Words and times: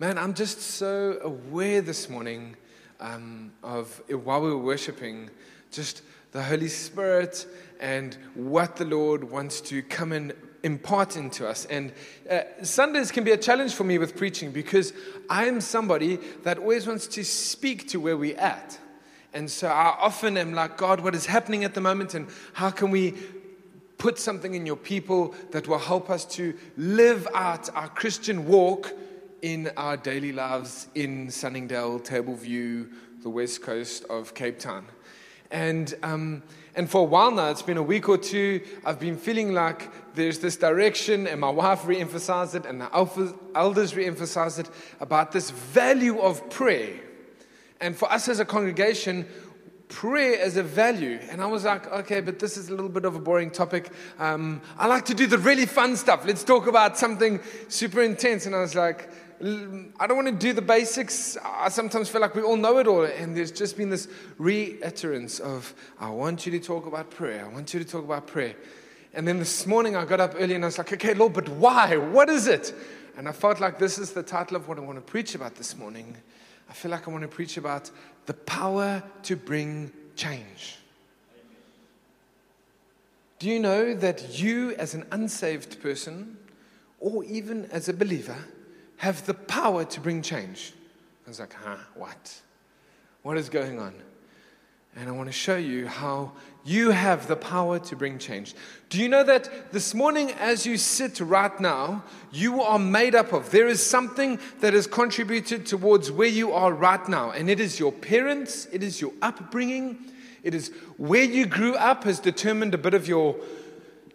Man, 0.00 0.18
I'm 0.18 0.34
just 0.34 0.60
so 0.60 1.20
aware 1.22 1.80
this 1.80 2.10
morning 2.10 2.56
um, 2.98 3.52
of 3.62 4.02
while 4.08 4.40
we 4.40 4.50
were 4.50 4.58
worshiping, 4.58 5.30
just 5.70 6.02
the 6.32 6.42
Holy 6.42 6.66
Spirit 6.66 7.46
and 7.78 8.18
what 8.34 8.74
the 8.74 8.86
Lord 8.86 9.22
wants 9.22 9.60
to 9.60 9.82
come 9.82 10.10
and 10.10 10.32
impart 10.64 11.16
into 11.16 11.46
us. 11.46 11.64
And 11.66 11.92
uh, 12.28 12.40
Sundays 12.64 13.12
can 13.12 13.22
be 13.22 13.30
a 13.30 13.36
challenge 13.36 13.72
for 13.72 13.84
me 13.84 13.98
with 13.98 14.16
preaching 14.16 14.50
because 14.50 14.92
I 15.30 15.44
am 15.44 15.60
somebody 15.60 16.18
that 16.42 16.58
always 16.58 16.88
wants 16.88 17.06
to 17.06 17.24
speak 17.24 17.86
to 17.90 18.00
where 18.00 18.16
we're 18.16 18.36
at. 18.36 18.76
And 19.32 19.48
so 19.48 19.68
I 19.68 19.96
often 20.00 20.36
am 20.36 20.54
like, 20.54 20.76
God, 20.76 21.02
what 21.02 21.14
is 21.14 21.26
happening 21.26 21.62
at 21.62 21.74
the 21.74 21.80
moment? 21.80 22.14
And 22.14 22.26
how 22.54 22.70
can 22.70 22.90
we 22.90 23.14
put 23.98 24.18
something 24.18 24.54
in 24.54 24.66
your 24.66 24.76
people 24.76 25.36
that 25.52 25.68
will 25.68 25.78
help 25.78 26.10
us 26.10 26.24
to 26.34 26.52
live 26.76 27.28
out 27.32 27.70
our 27.76 27.88
Christian 27.88 28.48
walk 28.48 28.92
in 29.44 29.70
our 29.76 29.94
daily 29.94 30.32
lives 30.32 30.88
in 30.94 31.30
Sunningdale, 31.30 32.00
Tableview, 32.00 32.90
the 33.22 33.28
west 33.28 33.60
coast 33.60 34.02
of 34.08 34.32
Cape 34.32 34.58
Town. 34.58 34.86
And, 35.50 35.92
um, 36.02 36.42
and 36.74 36.88
for 36.88 37.02
a 37.02 37.04
while 37.04 37.30
now, 37.30 37.50
it's 37.50 37.60
been 37.60 37.76
a 37.76 37.82
week 37.82 38.08
or 38.08 38.16
two, 38.16 38.62
I've 38.86 38.98
been 38.98 39.18
feeling 39.18 39.52
like 39.52 39.90
there's 40.14 40.38
this 40.38 40.56
direction, 40.56 41.26
and 41.26 41.42
my 41.42 41.50
wife 41.50 41.86
re 41.86 42.00
emphasized 42.00 42.54
it, 42.54 42.64
and 42.64 42.80
the 42.80 42.88
elders 43.54 43.94
re 43.94 44.06
emphasized 44.06 44.60
it 44.60 44.70
about 44.98 45.30
this 45.30 45.50
value 45.50 46.20
of 46.20 46.48
prayer. 46.48 46.98
And 47.82 47.94
for 47.94 48.10
us 48.10 48.28
as 48.28 48.40
a 48.40 48.46
congregation, 48.46 49.26
prayer 49.88 50.40
as 50.40 50.56
a 50.56 50.62
value. 50.62 51.18
And 51.30 51.42
I 51.42 51.46
was 51.46 51.64
like, 51.64 51.86
okay, 51.92 52.20
but 52.20 52.38
this 52.38 52.56
is 52.56 52.68
a 52.68 52.72
little 52.72 52.88
bit 52.88 53.04
of 53.04 53.14
a 53.14 53.18
boring 53.18 53.50
topic. 53.50 53.90
Um, 54.18 54.60
I 54.78 54.86
like 54.86 55.04
to 55.04 55.14
do 55.14 55.26
the 55.26 55.38
really 55.38 55.66
fun 55.66 55.96
stuff. 55.96 56.26
Let's 56.26 56.42
talk 56.42 56.66
about 56.66 56.96
something 56.96 57.40
super 57.68 58.02
intense. 58.02 58.46
And 58.46 58.54
I 58.54 58.60
was 58.60 58.74
like, 58.74 59.10
I 59.40 60.06
don't 60.06 60.16
want 60.16 60.28
to 60.28 60.32
do 60.32 60.52
the 60.52 60.62
basics. 60.62 61.36
I 61.44 61.68
sometimes 61.68 62.08
feel 62.08 62.20
like 62.20 62.34
we 62.34 62.42
all 62.42 62.56
know 62.56 62.78
it 62.78 62.86
all. 62.86 63.04
And 63.04 63.36
there's 63.36 63.50
just 63.50 63.76
been 63.76 63.90
this 63.90 64.08
reiterance 64.38 65.40
of, 65.40 65.74
I 65.98 66.10
want 66.10 66.46
you 66.46 66.52
to 66.52 66.60
talk 66.60 66.86
about 66.86 67.10
prayer. 67.10 67.44
I 67.44 67.48
want 67.48 67.74
you 67.74 67.80
to 67.80 67.86
talk 67.86 68.04
about 68.04 68.26
prayer. 68.26 68.54
And 69.12 69.26
then 69.26 69.38
this 69.38 69.66
morning 69.66 69.96
I 69.96 70.04
got 70.04 70.20
up 70.20 70.34
early 70.36 70.54
and 70.54 70.64
I 70.64 70.68
was 70.68 70.78
like, 70.78 70.92
okay, 70.92 71.14
Lord, 71.14 71.32
but 71.32 71.48
why? 71.48 71.96
What 71.96 72.28
is 72.28 72.46
it? 72.46 72.74
And 73.16 73.28
I 73.28 73.32
felt 73.32 73.60
like 73.60 73.78
this 73.78 73.98
is 73.98 74.12
the 74.12 74.22
title 74.22 74.56
of 74.56 74.66
what 74.68 74.78
I 74.78 74.80
want 74.80 74.96
to 74.96 75.02
preach 75.02 75.34
about 75.34 75.54
this 75.54 75.76
morning. 75.76 76.16
I 76.68 76.72
feel 76.72 76.90
like 76.90 77.06
I 77.06 77.10
want 77.10 77.22
to 77.22 77.28
preach 77.28 77.56
about 77.56 77.90
the 78.26 78.34
power 78.34 79.02
to 79.24 79.36
bring 79.36 79.92
change. 80.16 80.78
Do 83.38 83.48
you 83.48 83.60
know 83.60 83.94
that 83.94 84.38
you, 84.38 84.74
as 84.76 84.94
an 84.94 85.04
unsaved 85.12 85.80
person, 85.82 86.38
or 86.98 87.24
even 87.24 87.66
as 87.66 87.88
a 87.88 87.92
believer, 87.92 88.38
have 88.96 89.26
the 89.26 89.34
power 89.34 89.84
to 89.84 90.00
bring 90.00 90.22
change. 90.22 90.72
I 91.26 91.30
was 91.30 91.40
like, 91.40 91.54
huh, 91.54 91.76
what? 91.94 92.40
What 93.22 93.38
is 93.38 93.48
going 93.48 93.78
on? 93.78 93.94
And 94.96 95.08
I 95.08 95.12
want 95.12 95.28
to 95.28 95.32
show 95.32 95.56
you 95.56 95.88
how 95.88 96.32
you 96.64 96.90
have 96.90 97.26
the 97.26 97.36
power 97.36 97.78
to 97.78 97.96
bring 97.96 98.18
change. 98.18 98.54
Do 98.88 99.02
you 99.02 99.08
know 99.08 99.24
that 99.24 99.72
this 99.72 99.92
morning, 99.92 100.30
as 100.32 100.64
you 100.64 100.76
sit 100.76 101.20
right 101.20 101.58
now, 101.60 102.04
you 102.32 102.62
are 102.62 102.78
made 102.78 103.14
up 103.14 103.32
of? 103.32 103.50
There 103.50 103.66
is 103.66 103.84
something 103.84 104.38
that 104.60 104.72
has 104.72 104.86
contributed 104.86 105.66
towards 105.66 106.12
where 106.12 106.28
you 106.28 106.52
are 106.52 106.72
right 106.72 107.06
now, 107.08 107.32
and 107.32 107.50
it 107.50 107.60
is 107.60 107.78
your 107.78 107.92
parents, 107.92 108.66
it 108.72 108.82
is 108.82 109.00
your 109.00 109.12
upbringing, 109.20 109.98
it 110.42 110.54
is 110.54 110.70
where 110.96 111.24
you 111.24 111.46
grew 111.46 111.74
up 111.74 112.04
has 112.04 112.20
determined 112.20 112.74
a 112.74 112.78
bit 112.78 112.94
of 112.94 113.08
your 113.08 113.34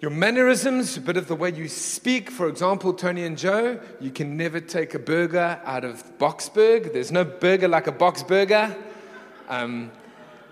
your 0.02 0.12
mannerisms, 0.12 0.96
a 0.96 1.02
bit 1.02 1.18
of 1.18 1.28
the 1.28 1.36
way 1.36 1.52
you 1.52 1.68
speak. 1.68 2.32
For 2.32 2.48
example, 2.48 2.94
Tony 2.94 3.26
and 3.26 3.38
Joe, 3.38 3.82
you 4.00 4.12
can 4.12 4.38
never 4.38 4.62
take 4.62 4.94
a 4.94 5.00
burger 5.00 5.60
out 5.66 5.84
of 5.84 6.18
Boksburg. 6.18 6.94
There's 6.94 7.12
no 7.12 7.26
burger 7.26 7.68
like 7.68 7.88
a 7.88 7.92
box 7.92 8.24
burger. 8.24 8.76
Um, 9.50 9.92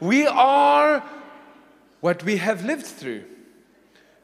we 0.02 0.28
are 0.28 1.02
what 2.02 2.24
we 2.24 2.38
have 2.38 2.66
lived 2.66 2.86
through. 2.86 3.24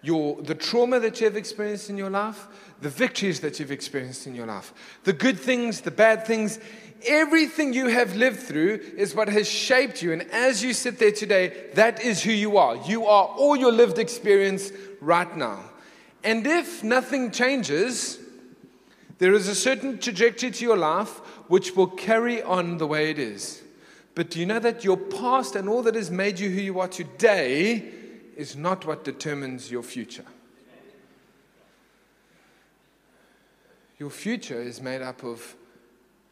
Your, 0.01 0.41
the 0.41 0.55
trauma 0.55 0.99
that 0.99 1.21
you 1.21 1.25
have 1.25 1.37
experienced 1.37 1.89
in 1.89 1.95
your 1.95 2.09
life, 2.09 2.45
the 2.81 2.89
victories 2.89 3.39
that 3.39 3.57
you've 3.57 3.71
experienced 3.71 4.27
in 4.27 4.35
your 4.35 4.45
life, 4.45 4.73
the 5.05 5.13
good 5.13 5.39
things, 5.39 5.81
the 5.81 5.91
bad 5.91 6.27
things, 6.27 6.59
everything 7.05 7.71
you 7.71 7.87
have 7.87 8.13
lived 8.15 8.41
through 8.41 8.81
is 8.97 9.15
what 9.15 9.29
has 9.29 9.49
shaped 9.49 10.01
you. 10.01 10.11
And 10.11 10.23
as 10.31 10.61
you 10.61 10.73
sit 10.73 10.99
there 10.99 11.13
today, 11.13 11.69
that 11.75 12.01
is 12.01 12.21
who 12.21 12.31
you 12.31 12.57
are. 12.57 12.75
You 12.75 13.05
are 13.05 13.25
all 13.25 13.55
your 13.55 13.71
lived 13.71 13.97
experience 13.97 14.71
right 15.03 15.35
now. 15.35 15.59
And 16.23 16.47
if 16.47 16.83
nothing 16.83 17.31
changes, 17.31 18.19
there 19.17 19.33
is 19.33 19.47
a 19.47 19.55
certain 19.55 19.99
trajectory 19.99 20.51
to 20.51 20.65
your 20.65 20.77
life 20.77 21.19
which 21.49 21.75
will 21.75 21.87
carry 21.87 22.41
on 22.41 22.77
the 22.77 22.87
way 22.87 23.09
it 23.09 23.19
is. 23.19 23.61
But 24.15 24.29
do 24.29 24.39
you 24.39 24.45
know 24.45 24.59
that 24.59 24.83
your 24.83 24.97
past 24.97 25.55
and 25.55 25.67
all 25.67 25.81
that 25.83 25.95
has 25.95 26.11
made 26.11 26.39
you 26.39 26.49
who 26.49 26.61
you 26.61 26.79
are 26.79 26.87
today 26.87 27.91
is 28.37 28.55
not 28.55 28.85
what 28.85 29.03
determines 29.03 29.71
your 29.71 29.83
future? 29.83 30.25
Your 33.99 34.09
future 34.09 34.61
is 34.61 34.81
made 34.81 35.01
up 35.01 35.23
of 35.23 35.55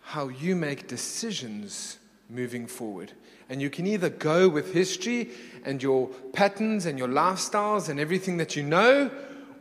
how 0.01 0.27
you 0.27 0.55
make 0.55 0.87
decisions 0.87 1.97
moving 2.31 2.65
forward. 2.65 3.11
And 3.49 3.61
you 3.61 3.69
can 3.69 3.85
either 3.85 4.09
go 4.09 4.47
with 4.47 4.73
history 4.73 5.29
and 5.65 5.83
your 5.83 6.07
patterns 6.33 6.85
and 6.85 6.97
your 6.97 7.09
lifestyles 7.09 7.89
and 7.89 7.99
everything 7.99 8.37
that 8.37 8.55
you 8.55 8.63
know, 8.63 9.11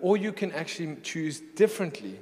or 0.00 0.16
you 0.16 0.32
can 0.32 0.52
actually 0.52 0.96
choose 1.02 1.40
differently. 1.40 2.18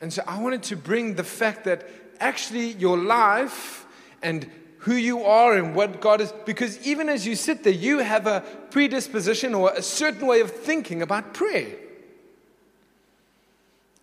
And 0.00 0.12
so 0.12 0.22
I 0.26 0.40
wanted 0.40 0.64
to 0.64 0.76
bring 0.76 1.14
the 1.14 1.24
fact 1.24 1.64
that 1.64 1.88
actually 2.18 2.72
your 2.72 2.98
life 2.98 3.86
and 4.22 4.50
who 4.78 4.94
you 4.94 5.22
are 5.22 5.56
and 5.56 5.76
what 5.76 6.00
God 6.00 6.20
is, 6.20 6.32
because 6.44 6.84
even 6.84 7.08
as 7.08 7.24
you 7.24 7.36
sit 7.36 7.62
there, 7.62 7.72
you 7.72 8.00
have 8.00 8.26
a 8.26 8.40
predisposition 8.70 9.54
or 9.54 9.72
a 9.72 9.82
certain 9.82 10.26
way 10.26 10.40
of 10.40 10.50
thinking 10.50 11.02
about 11.02 11.34
prayer. 11.34 11.76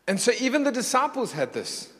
And 0.07 0.19
so 0.19 0.31
even 0.39 0.63
the 0.63 0.71
disciples 0.71 1.33
had 1.33 1.51
this. 1.51 1.91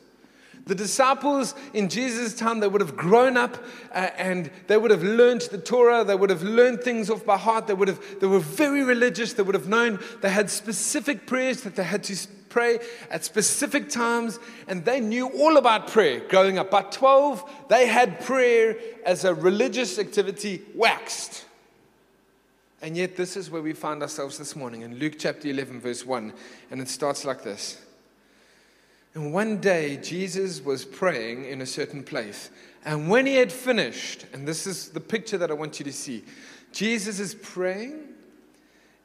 The 0.66 0.74
disciples 0.74 1.54
in 1.74 1.88
Jesus' 1.88 2.34
time, 2.34 2.60
they 2.60 2.68
would 2.68 2.80
have 2.80 2.96
grown 2.96 3.36
up 3.36 3.56
uh, 3.92 4.10
and 4.16 4.50
they 4.66 4.76
would 4.76 4.90
have 4.90 5.02
learned 5.02 5.42
the 5.42 5.58
Torah. 5.58 6.04
They 6.04 6.14
would 6.14 6.30
have 6.30 6.42
learned 6.42 6.82
things 6.82 7.10
off 7.10 7.24
by 7.24 7.38
heart. 7.38 7.66
They, 7.66 7.74
would 7.74 7.88
have, 7.88 8.20
they 8.20 8.26
were 8.26 8.40
very 8.40 8.82
religious. 8.82 9.32
They 9.32 9.42
would 9.42 9.54
have 9.54 9.68
known 9.68 9.98
they 10.20 10.30
had 10.30 10.50
specific 10.50 11.26
prayers 11.26 11.62
that 11.62 11.76
they 11.76 11.84
had 11.84 12.04
to 12.04 12.28
pray 12.48 12.80
at 13.10 13.24
specific 13.24 13.88
times. 13.88 14.38
And 14.68 14.84
they 14.84 15.00
knew 15.00 15.28
all 15.28 15.56
about 15.56 15.88
prayer 15.88 16.20
growing 16.28 16.58
up. 16.58 16.70
By 16.70 16.82
12, 16.82 17.68
they 17.68 17.86
had 17.86 18.20
prayer 18.20 18.76
as 19.04 19.24
a 19.24 19.34
religious 19.34 19.98
activity 19.98 20.62
waxed. 20.74 21.46
And 22.82 22.96
yet, 22.96 23.16
this 23.16 23.36
is 23.36 23.50
where 23.50 23.62
we 23.62 23.72
find 23.74 24.02
ourselves 24.02 24.38
this 24.38 24.56
morning 24.56 24.82
in 24.82 24.98
Luke 24.98 25.14
chapter 25.18 25.48
11, 25.48 25.80
verse 25.80 26.04
1. 26.04 26.32
And 26.70 26.80
it 26.80 26.88
starts 26.88 27.24
like 27.24 27.42
this. 27.42 27.80
And 29.14 29.32
one 29.32 29.58
day, 29.58 29.96
Jesus 29.96 30.64
was 30.64 30.84
praying 30.84 31.44
in 31.44 31.60
a 31.60 31.66
certain 31.66 32.02
place. 32.04 32.50
And 32.84 33.10
when 33.10 33.26
he 33.26 33.34
had 33.36 33.52
finished, 33.52 34.24
and 34.32 34.46
this 34.46 34.66
is 34.66 34.90
the 34.90 35.00
picture 35.00 35.36
that 35.38 35.50
I 35.50 35.54
want 35.54 35.78
you 35.78 35.84
to 35.84 35.92
see 35.92 36.24
Jesus 36.72 37.18
is 37.18 37.34
praying, 37.34 38.04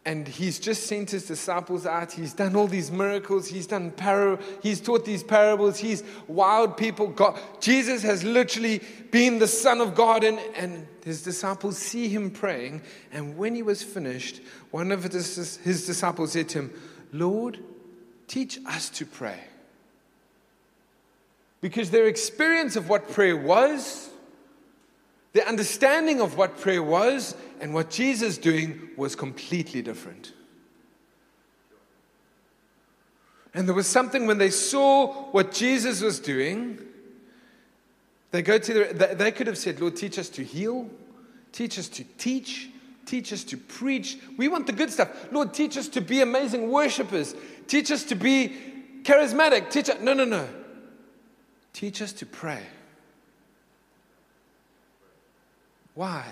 and 0.05 0.27
he's 0.27 0.59
just 0.59 0.85
sent 0.85 1.09
his 1.09 1.25
disciples 1.25 1.88
out. 1.88 2.11
He's 2.11 2.33
done 2.33 2.55
all 2.55 2.67
these 2.67 2.91
miracles. 2.91 3.47
He's 3.47 3.65
done 3.65 3.89
par- 3.89 4.38
he's 4.61 4.79
taught 4.79 5.03
these 5.03 5.23
parables. 5.23 5.79
He's 5.79 6.03
wild 6.27 6.77
people. 6.77 7.07
God, 7.07 7.39
Jesus 7.59 8.03
has 8.03 8.23
literally 8.23 8.81
been 9.09 9.39
the 9.39 9.47
Son 9.47 9.81
of 9.81 9.95
God, 9.95 10.23
and, 10.23 10.38
and 10.55 10.88
his 11.03 11.23
disciples 11.23 11.79
see 11.79 12.07
him 12.07 12.29
praying. 12.29 12.83
And 13.11 13.35
when 13.35 13.55
he 13.55 13.63
was 13.63 13.81
finished, 13.81 14.41
one 14.69 14.91
of 14.91 15.03
his, 15.03 15.57
his 15.57 15.88
disciples 15.88 16.33
said 16.33 16.49
to 16.49 16.59
him, 16.59 16.73
Lord, 17.11 17.57
teach 18.27 18.59
us 18.67 18.91
to 18.91 19.07
pray 19.07 19.39
because 21.65 21.89
their 21.89 22.05
experience 22.05 22.75
of 22.75 22.89
what 22.89 23.09
prayer 23.09 23.35
was, 23.35 24.12
their 25.33 25.47
understanding 25.47 26.21
of 26.21 26.38
what 26.38 26.59
prayer 26.59 26.83
was, 26.83 27.35
and 27.59 27.73
what 27.73 27.89
Jesus 27.89 28.38
doing 28.38 28.89
was 28.95 29.15
completely 29.15 29.81
different. 29.81 30.31
And 33.56 33.67
there 33.67 33.73
was 33.73 33.88
something 33.88 34.27
when 34.27 34.38
they 34.38 34.51
saw 34.51 35.07
what 35.31 35.51
Jesus 35.51 36.01
was 36.01 36.19
doing, 36.19 36.77
they 38.29 38.44
go 38.44 38.59
to 38.59 38.73
the, 38.94 39.15
they 39.15 39.31
could 39.31 39.47
have 39.47 39.57
said, 39.57 39.81
Lord, 39.81 39.95
teach 39.95 40.19
us 40.19 40.29
to 40.29 40.44
heal, 40.44 40.88
teach 41.51 41.79
us 41.79 41.88
to 41.89 42.03
teach, 42.19 42.69
teach 43.07 43.33
us 43.33 43.44
to 43.45 43.57
preach. 43.57 44.19
We 44.38 44.50
want 44.50 44.68
the 44.68 44.73
good 44.73 44.91
stuff. 44.91 45.09
Lord, 45.31 45.51
teach 45.51 45.77
us 45.77 45.88
to 45.88 46.01
be 46.01 46.21
amazing 46.21 46.69
worshipers, 46.69 47.33
teach 47.65 47.89
us 47.89 48.03
to 48.03 48.13
be 48.13 48.56
charismatic. 49.01 49.71
Teach 49.71 49.89
us. 49.89 50.00
No, 50.00 50.13
no, 50.13 50.25
no. 50.25 50.47
Teach 51.75 52.01
us 52.01 52.13
to 52.13 52.25
pray. 52.25 52.62
Why? 55.94 56.24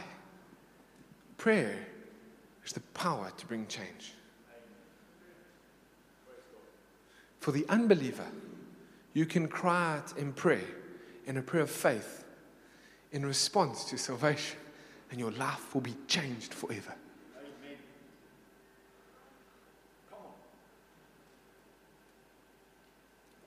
Prayer 1.35 1.85
is 2.65 2.71
the 2.71 2.79
power 2.93 3.29
to 3.35 3.45
bring 3.45 3.67
change. 3.67 4.13
For 7.41 7.51
the 7.51 7.65
unbeliever, 7.67 8.25
you 9.13 9.25
can 9.25 9.49
cry 9.49 9.97
out 9.97 10.17
in 10.17 10.31
prayer, 10.31 10.63
in 11.25 11.35
a 11.35 11.41
prayer 11.41 11.63
of 11.63 11.69
faith, 11.69 12.23
in 13.11 13.25
response 13.25 13.83
to 13.89 13.97
salvation, 13.97 14.57
and 15.11 15.19
your 15.19 15.31
life 15.31 15.73
will 15.73 15.81
be 15.81 15.97
changed 16.07 16.53
forever. 16.53 16.95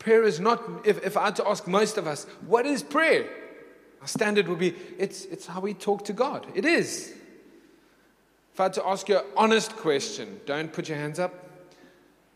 Prayer 0.06 0.22
is 0.22 0.38
not, 0.38 0.62
if, 0.84 1.04
if 1.04 1.16
I 1.16 1.24
had 1.24 1.34
to 1.34 1.48
ask 1.48 1.66
most 1.66 1.98
of 1.98 2.06
us, 2.06 2.26
what 2.46 2.64
is 2.64 2.80
prayer? 2.80 3.28
Our 4.00 4.06
standard 4.06 4.46
would 4.46 4.60
be, 4.60 4.72
it's, 4.98 5.24
it's 5.24 5.46
how 5.46 5.58
we 5.58 5.74
talk 5.74 6.04
to 6.04 6.12
God. 6.12 6.46
It 6.54 6.64
is. 6.64 7.12
If 8.54 8.60
I 8.60 8.62
had 8.62 8.74
to 8.74 8.86
ask 8.86 9.08
you 9.08 9.18
an 9.18 9.24
honest 9.36 9.74
question, 9.74 10.38
don't 10.46 10.72
put 10.72 10.88
your 10.88 10.96
hands 10.96 11.18
up. 11.18 11.34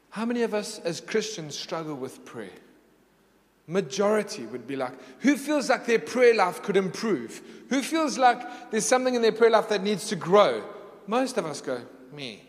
How 0.08 0.24
many 0.24 0.42
of 0.42 0.52
us 0.52 0.80
as 0.80 1.00
Christians 1.00 1.56
struggle 1.56 1.94
with 1.94 2.24
prayer? 2.24 2.50
Majority 3.68 4.46
would 4.46 4.66
be 4.66 4.74
like, 4.74 4.94
who 5.20 5.36
feels 5.36 5.70
like 5.70 5.86
their 5.86 6.00
prayer 6.00 6.34
life 6.34 6.64
could 6.64 6.76
improve? 6.76 7.40
Who 7.68 7.82
feels 7.82 8.18
like 8.18 8.72
there's 8.72 8.84
something 8.84 9.14
in 9.14 9.22
their 9.22 9.30
prayer 9.30 9.50
life 9.50 9.68
that 9.68 9.84
needs 9.84 10.08
to 10.08 10.16
grow? 10.16 10.64
Most 11.06 11.38
of 11.38 11.46
us 11.46 11.60
go, 11.60 11.82
me. 12.12 12.42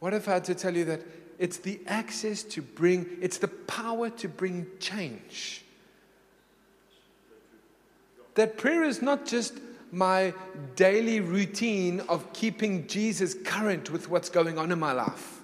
What 0.00 0.12
if 0.12 0.26
I 0.28 0.34
had 0.34 0.44
to 0.46 0.56
tell 0.56 0.76
you 0.76 0.84
that 0.86 1.02
it's 1.38 1.58
the 1.58 1.80
access 1.86 2.42
to 2.44 2.62
bring, 2.62 3.06
it's 3.20 3.38
the 3.38 3.48
power 3.48 4.10
to 4.10 4.28
bring 4.28 4.66
change? 4.80 5.64
That 8.34 8.56
prayer 8.56 8.84
is 8.84 9.02
not 9.02 9.26
just 9.26 9.54
my 9.90 10.34
daily 10.76 11.20
routine 11.20 12.00
of 12.08 12.32
keeping 12.32 12.86
Jesus 12.86 13.34
current 13.44 13.90
with 13.90 14.08
what's 14.10 14.28
going 14.28 14.58
on 14.58 14.70
in 14.70 14.78
my 14.78 14.92
life. 14.92 15.40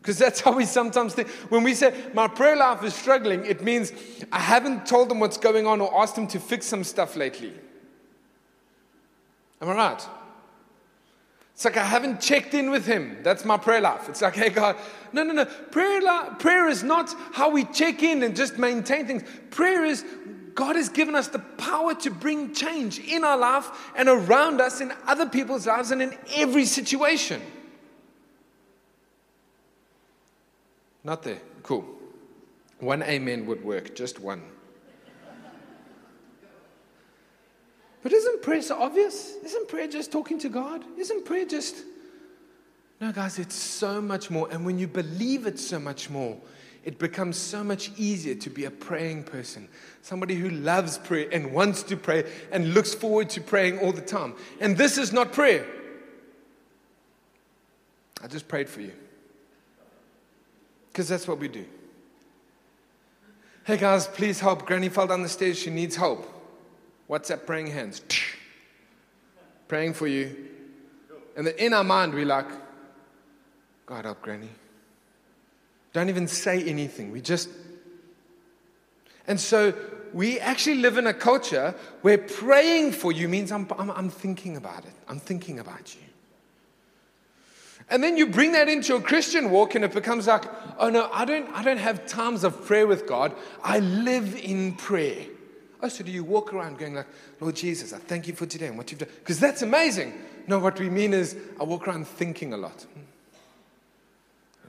Because 0.00 0.18
that's 0.18 0.40
how 0.40 0.52
we 0.52 0.64
sometimes 0.64 1.14
think. 1.14 1.28
When 1.50 1.64
we 1.64 1.74
say, 1.74 1.92
my 2.14 2.28
prayer 2.28 2.54
life 2.54 2.84
is 2.84 2.94
struggling, 2.94 3.44
it 3.44 3.64
means 3.64 3.92
I 4.30 4.38
haven't 4.38 4.86
told 4.86 5.08
them 5.08 5.18
what's 5.18 5.36
going 5.36 5.66
on 5.66 5.80
or 5.80 6.00
asked 6.00 6.14
them 6.14 6.28
to 6.28 6.38
fix 6.38 6.66
some 6.66 6.84
stuff 6.84 7.16
lately. 7.16 7.52
Am 9.60 9.68
I 9.68 9.74
right? 9.74 10.08
It's 11.56 11.64
like 11.64 11.78
I 11.78 11.84
haven't 11.84 12.20
checked 12.20 12.52
in 12.52 12.70
with 12.70 12.84
him. 12.84 13.16
That's 13.22 13.42
my 13.42 13.56
prayer 13.56 13.80
life. 13.80 14.10
It's 14.10 14.20
like, 14.20 14.34
hey, 14.34 14.50
God, 14.50 14.76
no, 15.14 15.22
no, 15.22 15.32
no. 15.32 15.46
Prayer, 15.46 16.02
prayer 16.38 16.68
is 16.68 16.82
not 16.82 17.14
how 17.32 17.48
we 17.48 17.64
check 17.64 18.02
in 18.02 18.22
and 18.22 18.36
just 18.36 18.58
maintain 18.58 19.06
things. 19.06 19.22
Prayer 19.48 19.82
is 19.86 20.04
God 20.54 20.76
has 20.76 20.90
given 20.90 21.14
us 21.14 21.28
the 21.28 21.38
power 21.38 21.94
to 21.94 22.10
bring 22.10 22.52
change 22.52 22.98
in 22.98 23.24
our 23.24 23.38
life 23.38 23.70
and 23.96 24.06
around 24.06 24.60
us, 24.60 24.82
in 24.82 24.92
other 25.06 25.26
people's 25.26 25.66
lives, 25.66 25.92
and 25.92 26.02
in 26.02 26.14
every 26.34 26.66
situation. 26.66 27.40
Not 31.04 31.22
there. 31.22 31.40
Cool. 31.62 31.86
One 32.80 33.02
amen 33.02 33.46
would 33.46 33.64
work, 33.64 33.94
just 33.94 34.20
one. 34.20 34.42
But 38.06 38.12
isn't 38.12 38.40
prayer 38.40 38.62
so 38.62 38.80
obvious? 38.80 39.34
Isn't 39.44 39.66
prayer 39.66 39.88
just 39.88 40.12
talking 40.12 40.38
to 40.38 40.48
God? 40.48 40.84
Isn't 40.96 41.24
prayer 41.24 41.44
just. 41.44 41.74
No, 43.00 43.10
guys, 43.10 43.40
it's 43.40 43.56
so 43.56 44.00
much 44.00 44.30
more. 44.30 44.46
And 44.52 44.64
when 44.64 44.78
you 44.78 44.86
believe 44.86 45.44
it 45.44 45.58
so 45.58 45.80
much 45.80 46.08
more, 46.08 46.38
it 46.84 47.00
becomes 47.00 47.36
so 47.36 47.64
much 47.64 47.90
easier 47.96 48.36
to 48.36 48.48
be 48.48 48.64
a 48.64 48.70
praying 48.70 49.24
person, 49.24 49.66
somebody 50.02 50.36
who 50.36 50.50
loves 50.50 50.98
prayer 50.98 51.28
and 51.32 51.52
wants 51.52 51.82
to 51.82 51.96
pray 51.96 52.30
and 52.52 52.74
looks 52.74 52.94
forward 52.94 53.28
to 53.30 53.40
praying 53.40 53.80
all 53.80 53.90
the 53.90 54.02
time. 54.02 54.36
And 54.60 54.76
this 54.76 54.98
is 54.98 55.12
not 55.12 55.32
prayer. 55.32 55.66
I 58.22 58.28
just 58.28 58.46
prayed 58.46 58.68
for 58.68 58.82
you. 58.82 58.92
Because 60.92 61.08
that's 61.08 61.26
what 61.26 61.40
we 61.40 61.48
do. 61.48 61.64
Hey 63.64 63.76
guys, 63.78 64.06
please 64.06 64.38
help. 64.38 64.64
Granny 64.64 64.90
fell 64.90 65.08
down 65.08 65.24
the 65.24 65.28
stairs. 65.28 65.58
She 65.58 65.70
needs 65.70 65.96
help. 65.96 66.34
What's 67.06 67.28
that 67.28 67.46
praying 67.46 67.68
hands? 67.68 68.02
Praying 69.68 69.94
for 69.94 70.06
you. 70.06 70.34
And 71.36 71.48
in 71.48 71.72
our 71.72 71.84
mind, 71.84 72.14
we're 72.14 72.24
like, 72.24 72.46
God 73.84 74.04
help 74.04 74.22
Granny. 74.22 74.48
Don't 75.92 76.08
even 76.08 76.28
say 76.28 76.62
anything. 76.64 77.10
We 77.10 77.20
just. 77.20 77.48
And 79.26 79.40
so 79.40 79.74
we 80.12 80.38
actually 80.38 80.76
live 80.76 80.98
in 80.98 81.06
a 81.06 81.14
culture 81.14 81.74
where 82.02 82.18
praying 82.18 82.92
for 82.92 83.12
you 83.12 83.28
means 83.28 83.50
I'm, 83.50 83.66
I'm, 83.76 83.90
I'm 83.90 84.08
thinking 84.08 84.56
about 84.56 84.84
it. 84.84 84.92
I'm 85.08 85.18
thinking 85.18 85.58
about 85.58 85.94
you. 85.94 86.00
And 87.88 88.02
then 88.02 88.16
you 88.16 88.26
bring 88.26 88.52
that 88.52 88.68
into 88.68 88.88
your 88.88 89.00
Christian 89.00 89.50
walk, 89.50 89.74
and 89.74 89.84
it 89.84 89.92
becomes 89.92 90.26
like, 90.26 90.44
oh 90.78 90.90
no, 90.90 91.08
I 91.12 91.24
don't, 91.24 91.48
I 91.52 91.62
don't 91.62 91.78
have 91.78 92.06
times 92.06 92.44
of 92.44 92.66
prayer 92.66 92.86
with 92.86 93.06
God. 93.06 93.34
I 93.62 93.78
live 93.80 94.34
in 94.36 94.74
prayer. 94.74 95.26
So 95.88 96.04
do 96.04 96.10
you 96.10 96.24
walk 96.24 96.52
around 96.52 96.78
going 96.78 96.94
like, 96.94 97.06
Lord 97.40 97.56
Jesus, 97.56 97.92
I 97.92 97.98
thank 97.98 98.26
you 98.26 98.34
for 98.34 98.46
today 98.46 98.66
and 98.66 98.76
what 98.76 98.90
you've 98.90 99.00
done? 99.00 99.08
Because 99.18 99.40
that's 99.40 99.62
amazing. 99.62 100.12
No, 100.46 100.58
what 100.58 100.78
we 100.78 100.88
mean 100.88 101.12
is 101.12 101.36
I 101.60 101.64
walk 101.64 101.88
around 101.88 102.06
thinking 102.06 102.52
a 102.52 102.56
lot. 102.56 102.86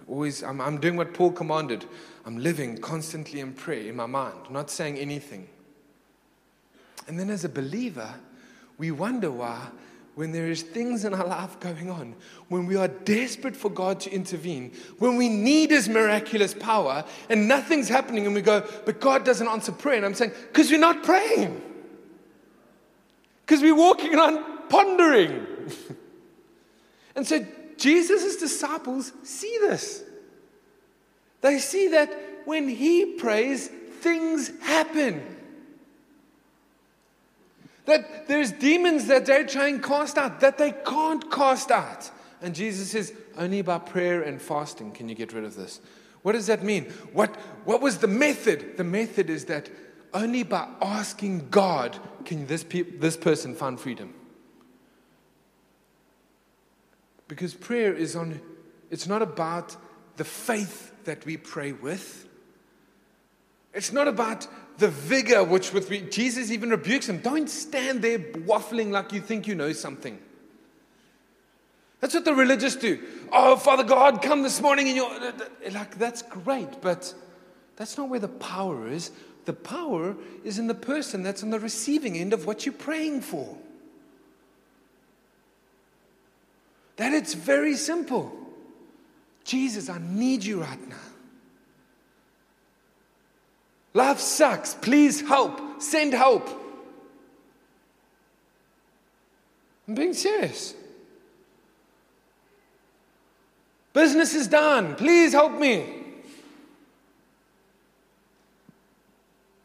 Always, 0.07 0.41
I'm, 0.43 0.61
I'm 0.61 0.79
doing 0.79 0.95
what 0.95 1.13
Paul 1.13 1.31
commanded. 1.31 1.85
I'm 2.25 2.37
living 2.37 2.77
constantly 2.77 3.39
in 3.39 3.53
prayer 3.53 3.89
in 3.89 3.95
my 3.95 4.05
mind, 4.05 4.49
not 4.49 4.69
saying 4.69 4.97
anything. 4.97 5.47
And 7.07 7.19
then 7.19 7.29
as 7.29 7.43
a 7.43 7.49
believer, 7.49 8.15
we 8.77 8.91
wonder 8.91 9.31
why, 9.31 9.67
when 10.17 10.31
there 10.31 10.47
is 10.47 10.63
things 10.63 11.05
in 11.05 11.13
our 11.13 11.27
life 11.27 11.59
going 11.59 11.91
on, 11.91 12.15
when 12.49 12.65
we 12.65 12.75
are 12.75 12.87
desperate 12.87 13.55
for 13.55 13.69
God 13.69 13.99
to 13.99 14.11
intervene, 14.11 14.71
when 14.97 15.15
we 15.15 15.29
need 15.29 15.69
His 15.69 15.87
miraculous 15.87 16.55
power 16.55 17.05
and 17.29 17.47
nothing's 17.47 17.87
happening, 17.87 18.25
and 18.25 18.33
we 18.33 18.41
go, 18.41 18.65
but 18.83 18.99
God 18.99 19.23
doesn't 19.23 19.47
answer 19.47 19.71
prayer. 19.71 19.97
And 19.97 20.07
I'm 20.07 20.15
saying, 20.15 20.31
because 20.47 20.71
we're 20.71 20.79
not 20.79 21.03
praying. 21.03 21.61
Because 23.45 23.61
we're 23.61 23.75
walking 23.75 24.15
around 24.15 24.43
pondering. 24.69 25.45
and 27.15 27.27
so 27.27 27.45
Jesus' 27.77 28.37
disciples 28.37 29.13
see 29.21 29.55
this. 29.61 30.01
They 31.41 31.59
see 31.59 31.89
that 31.89 32.11
when 32.45 32.67
he 32.67 33.17
prays, 33.17 33.67
things 33.67 34.51
happen. 34.61 35.36
That 37.87 38.27
there's 38.27 38.51
demons 38.51 39.07
that 39.07 39.25
they 39.25 39.43
try 39.45 39.69
and 39.69 39.81
cast 39.81 40.17
out 40.17 40.41
that 40.41 40.57
they 40.57 40.73
can't 40.85 41.31
cast 41.31 41.71
out. 41.71 42.11
And 42.41 42.53
Jesus 42.53 42.91
says, 42.91 43.13
only 43.37 43.61
by 43.61 43.79
prayer 43.79 44.21
and 44.21 44.41
fasting 44.41 44.91
can 44.91 45.09
you 45.09 45.15
get 45.15 45.33
rid 45.33 45.43
of 45.43 45.55
this. 45.55 45.81
What 46.21 46.33
does 46.33 46.47
that 46.47 46.63
mean? 46.63 46.85
What, 47.13 47.35
what 47.63 47.81
was 47.81 47.99
the 47.99 48.07
method? 48.07 48.77
The 48.77 48.83
method 48.83 49.29
is 49.29 49.45
that 49.45 49.69
only 50.13 50.43
by 50.43 50.67
asking 50.81 51.49
God 51.49 51.97
can 52.25 52.45
this, 52.47 52.63
pe- 52.63 52.81
this 52.81 53.15
person 53.15 53.55
find 53.55 53.79
freedom. 53.79 54.13
Because 57.27 57.53
prayer 57.53 57.93
is 57.93 58.15
on, 58.15 58.41
it's 58.91 59.07
not 59.07 59.21
about 59.21 59.75
the 60.17 60.23
faith 60.25 60.91
that 61.05 61.25
we 61.25 61.37
pray 61.37 61.71
with. 61.71 62.27
It's 63.73 63.93
not 63.93 64.07
about 64.07 64.47
the 64.77 64.87
vigor 64.87 65.43
which 65.43 65.73
with 65.73 65.89
we, 65.89 66.01
Jesus 66.01 66.51
even 66.51 66.69
rebukes 66.69 67.09
him. 67.09 67.19
Don't 67.19 67.49
stand 67.49 68.01
there 68.01 68.19
waffling 68.19 68.91
like 68.91 69.11
you 69.11 69.21
think 69.21 69.47
you 69.47 69.55
know 69.55 69.73
something. 69.73 70.19
That's 71.99 72.13
what 72.13 72.25
the 72.25 72.35
religious 72.35 72.75
do. 72.75 72.99
Oh, 73.31 73.55
Father 73.55 73.83
God, 73.83 74.21
come 74.21 74.43
this 74.43 74.61
morning 74.61 74.87
and 74.87 74.95
you're 74.95 75.71
like, 75.71 75.97
that's 75.97 76.21
great, 76.21 76.81
but 76.81 77.13
that's 77.75 77.97
not 77.97 78.09
where 78.09 78.19
the 78.19 78.27
power 78.27 78.87
is. 78.87 79.11
The 79.45 79.53
power 79.53 80.15
is 80.43 80.59
in 80.59 80.67
the 80.67 80.75
person 80.75 81.23
that's 81.23 81.41
on 81.41 81.49
the 81.49 81.59
receiving 81.59 82.17
end 82.17 82.33
of 82.33 82.45
what 82.45 82.65
you're 82.65 82.73
praying 82.73 83.21
for. 83.21 83.57
That 86.97 87.13
it's 87.13 87.33
very 87.33 87.75
simple. 87.75 88.31
Jesus, 89.43 89.89
I 89.89 89.99
need 89.99 90.43
you 90.43 90.61
right 90.61 90.89
now. 90.89 90.95
Life 93.97 94.19
sucks. 94.19 94.75
Please 94.75 95.21
help. 95.21 95.81
Send 95.81 96.13
help. 96.13 96.47
I'm 99.87 99.95
being 99.95 100.13
serious. 100.13 100.75
Business 103.93 104.35
is 104.35 104.47
done. 104.47 104.93
Please 104.95 105.33
help 105.33 105.59
me. 105.59 106.03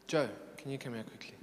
Joe, 0.06 0.30
can 0.56 0.70
you 0.70 0.78
come 0.78 0.94
here 0.94 1.02
quickly? 1.02 1.34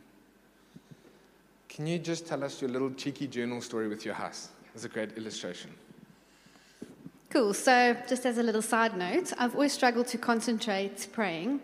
Can 1.67 1.85
you 1.85 1.99
just 1.99 2.25
tell 2.25 2.43
us 2.43 2.59
your 2.59 2.71
little 2.71 2.89
cheeky 2.95 3.27
journal 3.27 3.61
story 3.61 3.87
with 3.87 4.03
your 4.03 4.15
house? 4.15 4.49
It's 4.73 4.85
a 4.85 4.89
great 4.89 5.15
illustration. 5.15 5.69
Cool. 7.29 7.53
So, 7.53 7.95
just 8.07 8.25
as 8.25 8.39
a 8.39 8.43
little 8.43 8.63
side 8.63 8.97
note, 8.97 9.31
I've 9.37 9.53
always 9.53 9.73
struggled 9.73 10.07
to 10.07 10.17
concentrate 10.17 11.07
praying. 11.11 11.59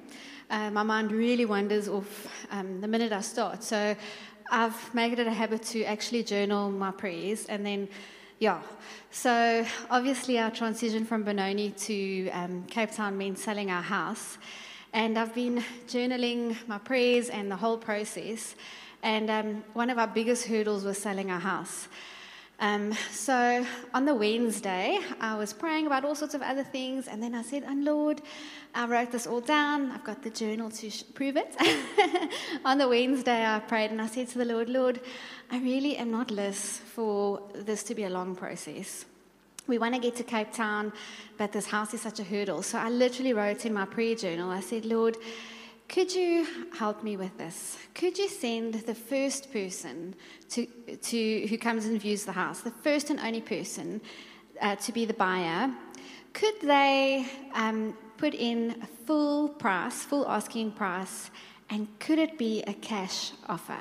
Uh, 0.50 0.70
my 0.72 0.84
mind 0.84 1.12
really 1.12 1.46
wanders 1.46 1.88
off 1.88 2.28
um, 2.52 2.82
the 2.82 2.88
minute 2.88 3.12
I 3.12 3.22
start. 3.22 3.64
So, 3.64 3.96
I've 4.52 4.94
made 4.94 5.18
it 5.18 5.25
a 5.25 5.32
habit 5.32 5.64
to 5.64 5.84
actually 5.86 6.24
journal 6.24 6.70
my 6.70 6.92
prayers 6.92 7.46
and 7.46 7.66
then 7.66 7.88
Yeah. 8.38 8.62
So 9.12 9.66
obviously, 9.90 10.38
our 10.40 10.52
transition 10.52 11.06
from 11.06 11.24
Benoni 11.24 11.72
to 11.72 12.30
um, 12.32 12.64
Cape 12.68 12.92
Town 12.92 13.18
means 13.18 13.42
selling 13.42 13.72
our 13.72 13.82
house. 13.82 14.38
And 14.92 15.18
I've 15.18 15.34
been 15.34 15.64
journaling 15.88 16.56
my 16.68 16.78
prayers 16.78 17.30
and 17.30 17.50
the 17.50 17.56
whole 17.56 17.78
process. 17.78 18.56
And 19.04 19.30
um, 19.30 19.64
one 19.74 19.90
of 19.90 19.98
our 19.98 20.08
biggest 20.08 20.48
hurdles 20.48 20.84
was 20.84 20.98
selling 20.98 21.32
our 21.32 21.40
house. 21.40 21.88
Um, 22.60 22.94
so 23.12 23.66
on 23.94 24.06
the 24.06 24.16
Wednesday, 24.16 25.00
I 25.20 25.36
was 25.36 25.52
praying 25.52 25.88
about 25.88 26.06
all 26.06 26.16
sorts 26.16 26.34
of 26.34 26.42
other 26.42 26.64
things, 26.64 27.08
and 27.08 27.22
then 27.22 27.36
I 27.36 27.42
said, 27.42 27.64
"And 27.64 27.84
Lord, 27.84 28.22
I 28.74 28.86
wrote 28.86 29.12
this 29.12 29.28
all 29.28 29.42
down. 29.42 29.92
I've 29.92 30.06
got 30.06 30.24
the 30.24 30.30
journal 30.30 30.70
to 30.70 30.90
sh- 30.90 31.04
prove 31.14 31.36
it." 31.36 31.54
on 32.66 32.78
the 32.78 32.88
Wednesday, 32.88 33.46
I 33.46 33.60
prayed 33.60 33.92
and 33.92 34.02
I 34.02 34.08
said 34.08 34.30
to 34.30 34.38
the 34.38 34.46
Lord, 34.46 34.70
"Lord, 34.70 35.02
I 35.52 35.60
really 35.60 35.98
am 35.98 36.12
not 36.12 36.32
less 36.32 36.78
for 36.78 37.42
this 37.54 37.84
to 37.84 37.96
be 37.96 38.06
a 38.06 38.10
long 38.10 38.36
process." 38.36 39.06
We 39.68 39.78
want 39.80 39.96
to 39.96 40.00
get 40.00 40.16
to 40.18 40.24
Cape 40.24 40.54
Town, 40.54 40.94
but 41.38 41.52
this 41.52 41.66
house 41.66 41.94
is 41.94 42.02
such 42.02 42.20
a 42.20 42.24
hurdle. 42.24 42.62
So 42.62 42.78
I 42.78 42.90
literally 42.90 43.34
wrote 43.34 43.66
in 43.66 43.74
my 43.74 43.86
prayer 43.86 44.16
journal, 44.16 44.52
I 44.52 44.60
said, 44.60 44.86
Lord, 44.86 45.18
could 45.88 46.13
you 46.13 46.48
help 46.74 47.04
me 47.04 47.15
with 47.15 47.38
this? 47.38 47.77
Could 47.94 48.18
you 48.18 48.27
send 48.27 48.74
the 48.74 48.96
first 48.96 49.51
person 49.54 50.15
to, 50.50 50.65
to, 50.65 51.48
who 51.48 51.58
comes 51.58 51.86
and 51.86 52.01
views 52.01 52.25
the 52.25 52.32
house, 52.32 52.62
the 52.62 52.72
first 52.72 53.10
and 53.10 53.20
only 53.20 53.42
person 53.42 54.01
uh, 54.62 54.75
to 54.77 54.92
be 54.92 55.06
the 55.06 55.13
buyer? 55.13 55.72
Could 56.34 56.60
they 56.62 57.25
um, 57.54 57.96
put 58.18 58.34
in 58.34 58.82
a 58.82 58.88
full 59.06 59.48
price, 59.48 60.04
full 60.04 60.27
asking 60.27 60.72
price, 60.72 61.30
and 61.70 61.88
could 62.00 62.20
it 62.20 62.38
be 62.38 62.63
a 62.63 62.74
cash 62.74 63.32
offer? 63.48 63.80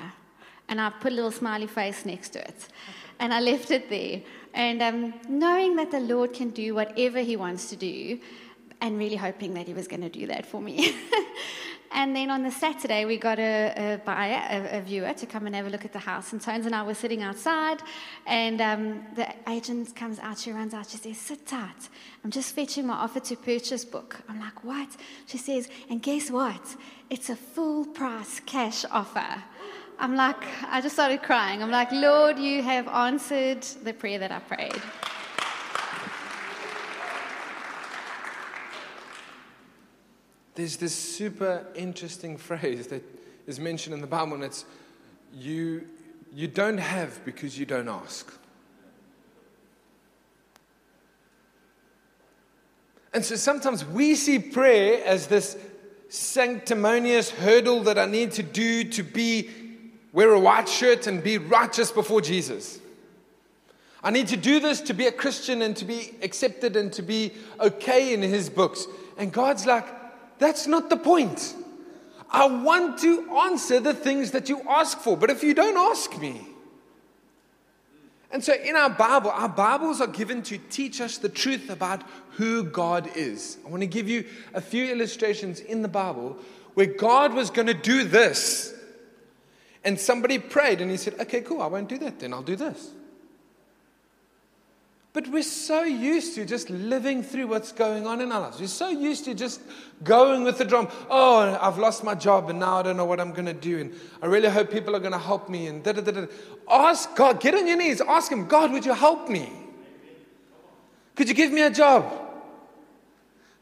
And 0.69 0.79
I 0.79 0.89
put 0.89 1.11
a 1.11 1.15
little 1.15 1.31
smiley 1.31 1.67
face 1.67 2.05
next 2.05 2.29
to 2.29 2.39
it. 2.39 2.67
And 3.19 3.33
I 3.33 3.39
left 3.39 3.71
it 3.71 3.89
there. 3.89 4.21
And 4.53 4.81
um, 4.81 5.13
knowing 5.27 5.75
that 5.77 5.91
the 5.91 5.99
Lord 5.99 6.33
can 6.33 6.49
do 6.49 6.75
whatever 6.75 7.19
He 7.19 7.35
wants 7.35 7.69
to 7.69 7.75
do, 7.75 8.19
and 8.81 8.97
really 8.97 9.15
hoping 9.15 9.53
that 9.55 9.67
He 9.67 9.73
was 9.73 9.87
going 9.87 10.01
to 10.01 10.09
do 10.09 10.27
that 10.27 10.45
for 10.45 10.61
me. 10.61 10.95
And 11.91 12.15
then 12.15 12.29
on 12.29 12.43
the 12.43 12.51
Saturday, 12.51 13.05
we 13.05 13.17
got 13.17 13.39
a, 13.39 13.93
a 13.93 14.01
buyer, 14.05 14.41
a, 14.49 14.79
a, 14.79 14.81
viewer, 14.81 15.13
to 15.13 15.25
come 15.25 15.45
and 15.45 15.55
have 15.55 15.67
a 15.67 15.69
look 15.69 15.85
at 15.85 15.93
the 15.93 15.99
house. 15.99 16.33
And 16.33 16.41
Tones 16.41 16.65
and 16.65 16.75
I 16.75 16.83
were 16.83 16.93
sitting 16.93 17.21
outside, 17.21 17.79
and 18.25 18.59
um, 18.61 19.05
the 19.15 19.27
agent 19.47 19.95
comes 19.95 20.19
out. 20.19 20.39
She 20.39 20.51
runs 20.51 20.73
out. 20.73 20.89
She 20.89 20.97
says, 20.97 21.17
Sit 21.17 21.45
tight. 21.45 21.89
I'm 22.23 22.31
just 22.31 22.55
fetching 22.55 22.87
my 22.87 22.95
offer 22.95 23.19
to 23.19 23.35
purchase 23.35 23.85
book. 23.85 24.21
I'm 24.27 24.39
like, 24.39 24.63
What? 24.63 24.89
She 25.25 25.37
says, 25.37 25.69
And 25.89 26.01
guess 26.01 26.29
what? 26.31 26.75
It's 27.09 27.29
a 27.29 27.35
full 27.35 27.85
price 27.85 28.41
cash 28.45 28.83
offer. 28.91 29.43
I'm 29.97 30.15
like, 30.15 30.43
I 30.67 30.81
just 30.81 30.95
started 30.95 31.23
crying. 31.23 31.63
I'm 31.63 31.71
like, 31.71 31.91
Lord, 31.91 32.37
you 32.37 32.61
have 32.61 32.87
answered 32.89 33.61
the 33.83 33.93
prayer 33.93 34.19
that 34.19 34.31
I 34.31 34.39
prayed. 34.39 34.81
There's 40.55 40.77
this 40.77 40.95
super 40.95 41.65
interesting 41.75 42.37
phrase 42.49 42.87
that 42.87 43.03
is 43.45 43.59
mentioned 43.59 43.93
in 43.93 44.01
the 44.01 44.07
Bible, 44.07 44.33
and 44.33 44.43
it's 44.43 44.65
you, 45.33 45.87
you 46.33 46.47
don't 46.47 46.77
have 46.77 47.23
because 47.25 47.59
you 47.59 47.65
don't 47.65 47.89
ask. 47.89 48.33
And 53.13 53.23
so 53.23 53.35
sometimes 53.35 53.85
we 53.85 54.15
see 54.15 54.39
prayer 54.39 55.01
as 55.05 55.27
this 55.27 55.57
sanctimonious 56.09 57.29
hurdle 57.29 57.81
that 57.83 57.97
I 57.97 58.05
need 58.05 58.31
to 58.33 58.43
do 58.43 58.83
to 58.83 59.03
be, 59.03 59.49
wear 60.11 60.31
a 60.31 60.39
white 60.39 60.67
shirt 60.67 61.07
and 61.07 61.23
be 61.23 61.37
righteous 61.37 61.91
before 61.91 62.19
Jesus. 62.19 62.79
I 64.03 64.11
need 64.11 64.27
to 64.27 64.37
do 64.37 64.59
this 64.59 64.81
to 64.81 64.93
be 64.93 65.07
a 65.07 65.11
Christian 65.11 65.61
and 65.61 65.75
to 65.77 65.85
be 65.85 66.13
accepted 66.21 66.75
and 66.75 66.91
to 66.93 67.01
be 67.01 67.31
okay 67.59 68.13
in 68.13 68.21
his 68.21 68.49
books. 68.49 68.85
And 69.17 69.31
God's 69.31 69.65
like, 69.65 69.85
that's 70.39 70.67
not 70.67 70.89
the 70.89 70.97
point. 70.97 71.55
I 72.29 72.47
want 72.47 72.99
to 72.99 73.29
answer 73.37 73.79
the 73.79 73.93
things 73.93 74.31
that 74.31 74.49
you 74.49 74.61
ask 74.67 74.99
for, 74.99 75.15
but 75.15 75.29
if 75.29 75.43
you 75.43 75.53
don't 75.53 75.77
ask 75.77 76.17
me, 76.19 76.41
and 78.31 78.43
so 78.43 78.53
in 78.53 78.75
our 78.75 78.89
Bible, 78.89 79.29
our 79.29 79.47
Bibles 79.47 80.01
are 80.01 80.07
given 80.07 80.41
to 80.43 80.57
teach 80.57 80.99
us 80.99 81.17
the 81.17 81.29
truth 81.29 81.69
about 81.69 82.03
who 82.31 82.63
God 82.63 83.09
is. 83.15 83.57
I 83.65 83.69
want 83.69 83.81
to 83.81 83.87
give 83.87 84.09
you 84.09 84.25
a 84.53 84.59
few 84.59 84.91
illustrations 84.91 85.61
in 85.61 85.81
the 85.81 85.87
Bible 85.87 86.37
where 86.73 86.85
God 86.85 87.33
was 87.33 87.49
going 87.49 87.67
to 87.67 87.73
do 87.73 88.03
this. 88.03 88.73
And 89.85 89.97
somebody 89.97 90.39
prayed 90.39 90.81
and 90.81 90.91
he 90.91 90.97
said, 90.97 91.13
Okay, 91.21 91.41
cool, 91.41 91.61
I 91.61 91.67
won't 91.67 91.87
do 91.87 91.97
that, 91.99 92.19
then 92.19 92.33
I'll 92.33 92.41
do 92.41 92.57
this. 92.57 92.91
But 95.15 95.29
we're 95.29 95.43
so 95.43 95.83
used 95.83 96.35
to 96.35 96.43
just 96.43 96.69
living 96.69 97.23
through 97.23 97.47
what's 97.47 97.71
going 97.71 98.05
on 98.05 98.19
in 98.19 98.33
our 98.33 98.41
lives. 98.41 98.59
We're 98.59 98.67
so 98.67 98.89
used 98.89 99.23
to 99.23 99.33
just 99.33 99.61
going 100.03 100.43
with 100.43 100.57
the 100.57 100.65
drum. 100.65 100.89
Oh, 101.09 101.57
I've 101.61 101.77
lost 101.77 102.03
my 102.03 102.15
job 102.15 102.49
and 102.49 102.59
now 102.59 102.79
I 102.79 102.83
don't 102.83 102.97
know 102.97 103.05
what 103.05 103.21
I'm 103.21 103.31
going 103.31 103.45
to 103.45 103.53
do. 103.53 103.79
And 103.79 103.95
I 104.21 104.25
really 104.25 104.49
hope 104.49 104.69
people 104.69 104.93
are 104.93 104.99
going 104.99 105.13
to 105.13 105.17
help 105.17 105.47
me. 105.47 105.67
And 105.67 105.81
da 105.81 105.93
da 105.93 106.01
da 106.01 106.11
da. 106.11 106.25
Ask 106.69 107.15
God, 107.15 107.39
get 107.39 107.55
on 107.55 107.65
your 107.65 107.77
knees, 107.77 108.01
ask 108.01 108.29
Him, 108.29 108.45
God, 108.45 108.73
would 108.73 108.85
you 108.85 108.93
help 108.93 109.29
me? 109.29 109.53
Could 111.15 111.29
you 111.29 111.33
give 111.33 111.53
me 111.53 111.61
a 111.61 111.71
job? 111.71 112.11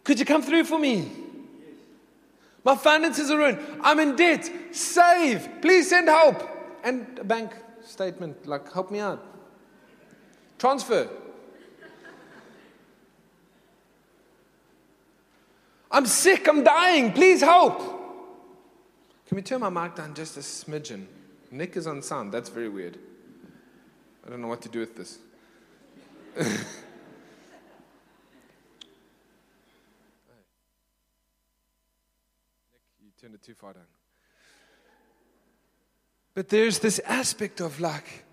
Could 0.03 0.17
you 0.17 0.25
come 0.25 0.41
through 0.41 0.63
for 0.63 0.79
me? 0.79 1.11
My 2.63 2.75
finances 2.75 3.29
are 3.29 3.37
ruined. 3.37 3.59
I'm 3.81 3.99
in 3.99 4.15
debt. 4.15 4.49
Save. 4.71 5.47
Please 5.61 5.87
send 5.87 6.07
help. 6.07 6.49
And 6.83 7.19
a 7.19 7.23
bank 7.23 7.51
statement 7.85 8.47
like, 8.47 8.73
help 8.73 8.89
me 8.89 8.97
out. 8.97 9.23
Transfer. 10.57 11.07
I'm 15.93 16.07
sick, 16.07 16.47
I'm 16.47 16.63
dying, 16.63 17.13
please 17.13 17.41
help. 17.41 17.77
Can 19.27 19.35
we 19.35 19.43
turn 19.43 19.61
my 19.61 19.69
mic 19.69 19.93
down 19.93 20.15
just 20.15 20.35
a 20.37 20.39
smidgen? 20.39 21.05
Nick 21.51 21.77
is 21.77 21.85
on 21.85 22.01
sound, 22.01 22.31
that's 22.31 22.49
very 22.49 22.67
weird. 22.67 22.97
I 24.25 24.31
don't 24.31 24.41
know 24.41 24.47
what 24.47 24.63
to 24.63 24.69
do 24.69 24.79
with 24.79 24.95
this. 24.95 25.19
Nick, 26.35 26.49
you 32.99 33.11
turned 33.21 33.35
it 33.35 33.43
too 33.43 33.53
far 33.53 33.73
down. 33.73 33.83
But 36.33 36.49
there's 36.49 36.79
this 36.79 36.97
aspect 37.05 37.61
of 37.61 37.79
like 37.79 38.25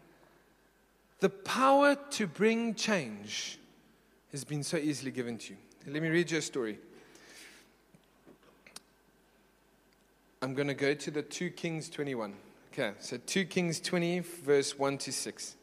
the 1.19 1.29
power 1.29 1.95
to 2.13 2.27
bring 2.27 2.75
change 2.75 3.59
has 4.33 4.45
been 4.45 4.63
so 4.63 4.79
easily 4.79 5.11
given 5.11 5.37
to 5.37 5.53
you. 5.53 5.59
Let 5.93 6.03
me 6.03 6.09
read 6.09 6.31
you 6.31 6.39
a 6.39 6.43
story. 6.43 6.79
I'm 10.43 10.55
going 10.55 10.69
to 10.69 10.75
go 10.75 10.95
to 10.95 11.11
the 11.11 11.21
2 11.21 11.51
Kings 11.51 11.91
21. 11.91 12.33
Okay, 12.73 12.93
so 12.99 13.19
2 13.19 13.45
Kings 13.45 13.79
20, 13.79 14.21
verse 14.21 14.79
1 14.79 14.97
to 14.97 15.13
6. 15.13 15.57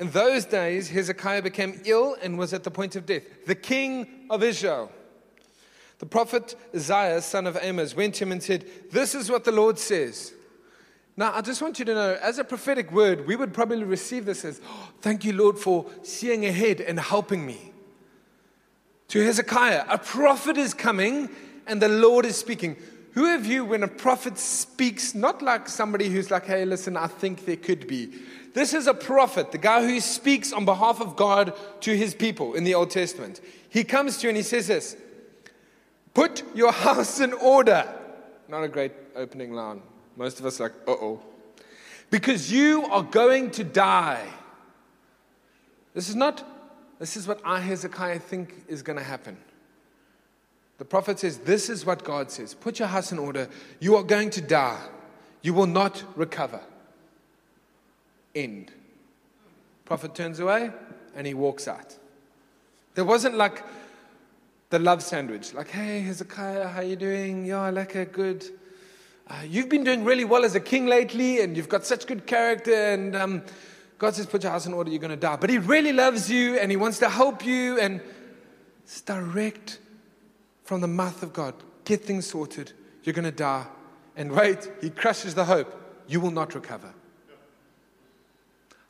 In 0.00 0.10
those 0.10 0.44
days, 0.44 0.88
Hezekiah 0.88 1.42
became 1.42 1.80
ill 1.84 2.16
and 2.20 2.36
was 2.36 2.52
at 2.52 2.64
the 2.64 2.70
point 2.72 2.96
of 2.96 3.06
death. 3.06 3.22
The 3.46 3.54
king 3.54 4.26
of 4.28 4.42
Israel. 4.42 4.90
The 6.00 6.06
prophet 6.06 6.56
Isaiah, 6.74 7.22
son 7.22 7.46
of 7.46 7.56
Amos, 7.62 7.94
went 7.94 8.16
to 8.16 8.24
him 8.24 8.32
and 8.32 8.42
said, 8.42 8.66
This 8.90 9.14
is 9.14 9.30
what 9.30 9.44
the 9.44 9.52
Lord 9.52 9.78
says. 9.78 10.34
Now, 11.16 11.32
I 11.32 11.40
just 11.40 11.62
want 11.62 11.78
you 11.78 11.84
to 11.84 11.94
know, 11.94 12.18
as 12.20 12.40
a 12.40 12.44
prophetic 12.44 12.90
word, 12.90 13.28
we 13.28 13.36
would 13.36 13.54
probably 13.54 13.84
receive 13.84 14.24
this 14.24 14.44
as, 14.44 14.60
oh, 14.68 14.88
Thank 15.02 15.24
you, 15.24 15.34
Lord, 15.34 15.56
for 15.56 15.86
seeing 16.02 16.44
ahead 16.46 16.80
and 16.80 16.98
helping 16.98 17.46
me. 17.46 17.72
To 19.06 19.24
Hezekiah, 19.24 19.84
a 19.88 19.98
prophet 19.98 20.56
is 20.56 20.74
coming 20.74 21.30
and 21.68 21.80
the 21.80 21.88
Lord 21.88 22.26
is 22.26 22.36
speaking. 22.36 22.76
Who 23.16 23.34
of 23.34 23.46
you, 23.46 23.64
when 23.64 23.82
a 23.82 23.88
prophet 23.88 24.36
speaks, 24.36 25.14
not 25.14 25.40
like 25.40 25.70
somebody 25.70 26.10
who's 26.10 26.30
like, 26.30 26.44
hey, 26.44 26.66
listen, 26.66 26.98
I 26.98 27.06
think 27.06 27.46
there 27.46 27.56
could 27.56 27.88
be. 27.88 28.12
This 28.52 28.74
is 28.74 28.86
a 28.86 28.92
prophet, 28.92 29.52
the 29.52 29.58
guy 29.58 29.82
who 29.82 30.00
speaks 30.00 30.52
on 30.52 30.66
behalf 30.66 31.00
of 31.00 31.16
God 31.16 31.54
to 31.80 31.96
his 31.96 32.14
people 32.14 32.52
in 32.52 32.64
the 32.64 32.74
Old 32.74 32.90
Testament. 32.90 33.40
He 33.70 33.84
comes 33.84 34.18
to 34.18 34.24
you 34.24 34.28
and 34.28 34.36
he 34.36 34.42
says 34.42 34.66
this 34.66 34.98
Put 36.12 36.42
your 36.54 36.72
house 36.86 37.18
in 37.20 37.32
order. 37.32 37.90
Not 38.48 38.64
a 38.64 38.68
great 38.68 38.92
opening 39.14 39.54
line. 39.54 39.80
Most 40.14 40.38
of 40.38 40.44
us 40.44 40.60
are 40.60 40.64
like, 40.64 40.74
uh 40.86 40.90
oh. 40.90 41.22
Because 42.10 42.52
you 42.52 42.84
are 42.84 43.02
going 43.02 43.50
to 43.52 43.64
die. 43.64 44.26
This 45.94 46.10
is 46.10 46.16
not, 46.16 46.44
this 46.98 47.16
is 47.16 47.26
what 47.26 47.40
I, 47.46 47.60
Hezekiah, 47.60 48.18
think 48.18 48.54
is 48.68 48.82
going 48.82 48.98
to 48.98 49.04
happen. 49.04 49.38
The 50.78 50.84
prophet 50.84 51.18
says, 51.18 51.38
This 51.38 51.70
is 51.70 51.86
what 51.86 52.04
God 52.04 52.30
says 52.30 52.54
put 52.54 52.78
your 52.78 52.88
house 52.88 53.12
in 53.12 53.18
order. 53.18 53.48
You 53.80 53.96
are 53.96 54.02
going 54.02 54.30
to 54.30 54.40
die, 54.40 54.80
you 55.42 55.54
will 55.54 55.66
not 55.66 56.02
recover. 56.14 56.60
End. 58.34 58.70
Prophet 59.84 60.14
turns 60.14 60.40
away 60.40 60.70
and 61.14 61.26
he 61.26 61.34
walks 61.34 61.68
out. 61.68 61.96
There 62.94 63.04
wasn't 63.04 63.36
like 63.36 63.62
the 64.68 64.78
love 64.78 65.02
sandwich, 65.02 65.54
like, 65.54 65.68
hey, 65.68 66.00
Hezekiah, 66.00 66.68
how 66.68 66.80
you 66.80 66.96
doing? 66.96 67.46
Yeah, 67.46 67.70
like 67.70 67.94
a 67.94 68.04
good. 68.04 68.44
Uh, 69.28 69.42
you've 69.48 69.68
been 69.68 69.84
doing 69.84 70.04
really 70.04 70.24
well 70.24 70.44
as 70.44 70.54
a 70.54 70.60
king 70.60 70.86
lately, 70.86 71.40
and 71.40 71.56
you've 71.56 71.68
got 71.68 71.84
such 71.84 72.06
good 72.06 72.26
character, 72.26 72.74
and 72.74 73.14
um, 73.14 73.42
God 73.98 74.14
says, 74.14 74.26
put 74.26 74.42
your 74.42 74.52
house 74.52 74.66
in 74.66 74.74
order, 74.74 74.90
you're 74.90 75.00
going 75.00 75.10
to 75.10 75.16
die. 75.16 75.36
But 75.36 75.50
He 75.50 75.58
really 75.58 75.92
loves 75.92 76.30
you 76.30 76.58
and 76.58 76.70
He 76.70 76.76
wants 76.76 76.98
to 76.98 77.08
help 77.08 77.44
you. 77.46 77.78
And 77.78 78.00
it's 78.84 79.00
direct 79.00 79.78
from 80.66 80.80
the 80.80 80.88
mouth 80.88 81.22
of 81.22 81.32
God. 81.32 81.54
Get 81.84 82.04
things 82.04 82.26
sorted. 82.26 82.72
You're 83.04 83.14
going 83.14 83.24
to 83.24 83.30
die. 83.30 83.66
And 84.16 84.32
wait, 84.32 84.68
He 84.80 84.90
crushes 84.90 85.34
the 85.34 85.44
hope. 85.44 85.72
You 86.08 86.20
will 86.20 86.30
not 86.30 86.54
recover. 86.54 86.92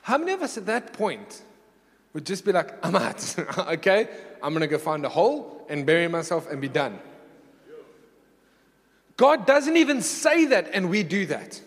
How 0.02 0.18
many 0.18 0.32
of 0.32 0.42
us 0.42 0.56
at 0.56 0.66
that 0.66 0.92
point 0.92 1.42
would 2.12 2.24
just 2.24 2.44
be 2.44 2.52
like, 2.52 2.72
I'm 2.84 2.96
out, 2.96 3.34
okay? 3.58 4.08
I'm 4.42 4.54
to 4.54 4.66
go 4.66 4.78
find 4.78 5.04
a 5.04 5.08
hole 5.08 5.66
and 5.68 5.84
bury 5.84 6.08
myself 6.08 6.50
and 6.50 6.60
be 6.60 6.68
done. 6.68 6.98
God 9.16 9.46
doesn't 9.46 9.76
even 9.76 10.02
say 10.02 10.46
that, 10.46 10.70
and 10.72 10.90
we 10.90 11.02
do 11.02 11.26
that. 11.26 11.60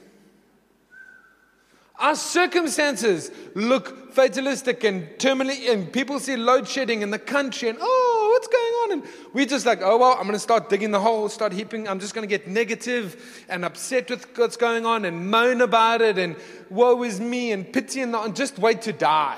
Our 2.00 2.16
circumstances 2.16 3.30
look 3.56 4.13
fatalistic 4.13 4.84
and 4.86 5.10
terminally, 5.18 5.70
and 5.70 5.92
people 5.92 6.20
see 6.20 6.38
load 6.38 6.68
shedding 6.68 7.01
in 7.01 7.12
the 7.12 7.20
country, 7.20 7.68
and 7.70 7.78
oh, 7.82 8.30
what's 8.32 8.48
going 8.48 8.68
on? 8.89 9.00
And 9.00 9.10
we're 9.34 9.46
just 9.46 9.65
like, 9.65 9.79
oh, 9.81 9.98
well, 9.98 10.13
I'm 10.13 10.24
going 10.24 10.34
to 10.34 10.39
start 10.39 10.69
digging 10.69 10.91
the 10.91 11.00
hole, 11.00 11.29
start 11.29 11.53
heaping. 11.53 11.88
I'm 11.88 12.00
just 12.00 12.13
going 12.13 12.27
to 12.27 12.29
get 12.29 12.48
negative 12.48 13.46
and 13.50 13.63
upset 13.63 14.10
with 14.10 14.38
what's 14.38 14.58
going 14.58 14.86
on 14.86 15.05
and 15.05 15.29
moan 15.29 15.62
about 15.62 16.01
it, 16.01 16.17
and 16.17 16.36
woe 16.69 17.03
is 17.03 17.19
me, 17.19 17.51
and 17.51 17.72
pity, 17.72 18.01
and, 18.01 18.15
and 18.15 18.36
just 18.36 18.60
wait 18.60 18.81
to 18.84 18.93
die. 18.93 19.38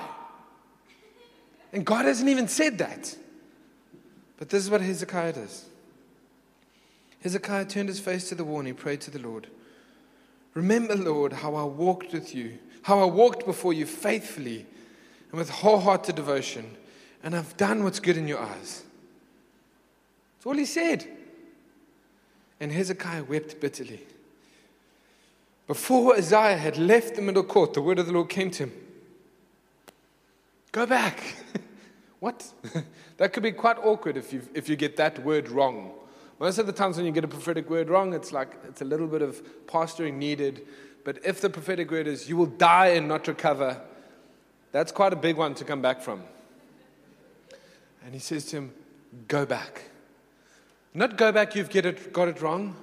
And 1.72 1.84
God 1.84 2.04
hasn't 2.04 2.28
even 2.28 2.48
said 2.48 2.78
that. 2.78 3.16
But 4.36 4.48
this 4.48 4.62
is 4.62 4.70
what 4.70 4.80
Hezekiah 4.80 5.34
does. 5.34 5.66
Hezekiah 7.22 7.66
turned 7.66 7.88
his 7.88 8.00
face 8.00 8.28
to 8.28 8.34
the 8.34 8.44
wall 8.44 8.58
and 8.58 8.66
he 8.66 8.72
prayed 8.72 9.00
to 9.02 9.10
the 9.10 9.20
Lord. 9.20 9.46
Remember, 10.54 10.96
Lord, 10.96 11.32
how 11.32 11.54
I 11.54 11.62
walked 11.62 12.12
with 12.12 12.34
you, 12.34 12.58
how 12.82 13.00
I 13.00 13.04
walked 13.04 13.46
before 13.46 13.72
you 13.72 13.86
faithfully 13.86 14.66
and 15.30 15.38
with 15.38 15.48
wholehearted 15.48 16.16
devotion, 16.16 16.76
and 17.22 17.34
I've 17.34 17.56
done 17.56 17.84
what's 17.84 18.00
good 18.00 18.16
in 18.16 18.28
your 18.28 18.40
eyes. 18.40 18.82
That's 20.42 20.48
all 20.48 20.58
he 20.58 20.64
said. 20.64 21.06
And 22.58 22.72
Hezekiah 22.72 23.22
wept 23.22 23.60
bitterly. 23.60 24.00
Before 25.68 26.16
Isaiah 26.16 26.56
had 26.56 26.76
left 26.76 27.14
the 27.14 27.22
middle 27.22 27.44
court, 27.44 27.74
the 27.74 27.80
word 27.80 28.00
of 28.00 28.06
the 28.06 28.12
Lord 28.12 28.28
came 28.28 28.50
to 28.52 28.64
him 28.64 28.72
Go 30.72 30.84
back. 30.84 31.22
what? 32.18 32.44
that 33.18 33.32
could 33.32 33.44
be 33.44 33.52
quite 33.52 33.78
awkward 33.78 34.16
if 34.16 34.32
you, 34.32 34.42
if 34.52 34.68
you 34.68 34.74
get 34.74 34.96
that 34.96 35.22
word 35.22 35.48
wrong. 35.48 35.92
Most 36.40 36.58
of 36.58 36.66
the 36.66 36.72
times 36.72 36.96
when 36.96 37.06
you 37.06 37.12
get 37.12 37.22
a 37.22 37.28
prophetic 37.28 37.70
word 37.70 37.88
wrong, 37.88 38.12
it's 38.12 38.32
like 38.32 38.50
it's 38.66 38.82
a 38.82 38.84
little 38.84 39.06
bit 39.06 39.22
of 39.22 39.40
pastoring 39.68 40.14
needed. 40.14 40.66
But 41.04 41.24
if 41.24 41.40
the 41.40 41.50
prophetic 41.50 41.88
word 41.88 42.08
is, 42.08 42.28
you 42.28 42.36
will 42.36 42.46
die 42.46 42.88
and 42.88 43.06
not 43.06 43.28
recover, 43.28 43.80
that's 44.72 44.90
quite 44.90 45.12
a 45.12 45.16
big 45.16 45.36
one 45.36 45.54
to 45.54 45.64
come 45.64 45.80
back 45.82 46.02
from. 46.02 46.24
And 48.04 48.12
he 48.12 48.18
says 48.18 48.46
to 48.46 48.56
him, 48.56 48.72
Go 49.28 49.46
back. 49.46 49.82
Not 50.94 51.16
go 51.16 51.32
back, 51.32 51.54
you've 51.54 51.70
get 51.70 51.86
it, 51.86 52.12
got 52.12 52.28
it 52.28 52.42
wrong. 52.42 52.76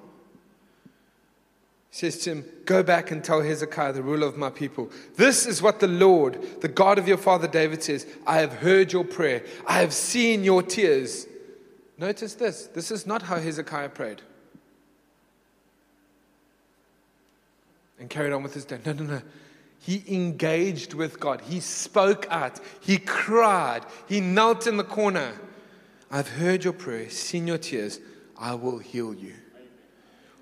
He 1.92 1.98
says 1.98 2.20
to 2.20 2.32
him, 2.32 2.46
Go 2.66 2.84
back 2.84 3.12
and 3.12 3.24
tell 3.24 3.42
Hezekiah, 3.42 3.94
the 3.94 4.04
ruler 4.04 4.28
of 4.28 4.38
my 4.38 4.50
people, 4.50 4.92
this 5.16 5.46
is 5.46 5.62
what 5.62 5.80
the 5.80 5.88
Lord, 5.88 6.62
the 6.62 6.68
God 6.68 7.00
of 7.00 7.08
your 7.08 7.18
father 7.18 7.48
David 7.48 7.84
says 7.84 8.06
I 8.26 8.38
have 8.38 8.54
heard 8.54 8.94
your 8.94 9.04
prayer, 9.04 9.44
I 9.66 9.80
have 9.80 9.94
seen 9.94 10.44
your 10.44 10.64
tears. 10.64 11.28
Notice 11.98 12.36
this 12.36 12.68
this 12.68 12.92
is 12.92 13.06
not 13.06 13.24
how 13.24 13.38
Hezekiah 13.38 13.90
prayed. 13.90 14.22
And 18.00 18.10
carried 18.10 18.32
on 18.32 18.44
with 18.44 18.54
his 18.54 18.64
day. 18.64 18.80
No, 18.86 18.94
no, 18.94 19.04
no. 19.04 19.22
He 19.80 20.04
engaged 20.08 20.94
with 20.94 21.20
God. 21.20 21.42
He 21.42 21.60
spoke 21.60 22.26
out. 22.30 22.60
He 22.80 22.98
cried. 22.98 23.82
He 24.08 24.22
knelt 24.22 24.68
in 24.68 24.78
the 24.78 24.86
corner. 24.86 25.34
I've 26.12 26.28
heard 26.30 26.64
your 26.64 26.74
prayer, 26.74 27.10
seen 27.10 27.48
your 27.48 27.58
tears. 27.58 28.00
I 28.38 28.56
will 28.56 28.80
heal 28.80 29.14
you. 29.14 29.34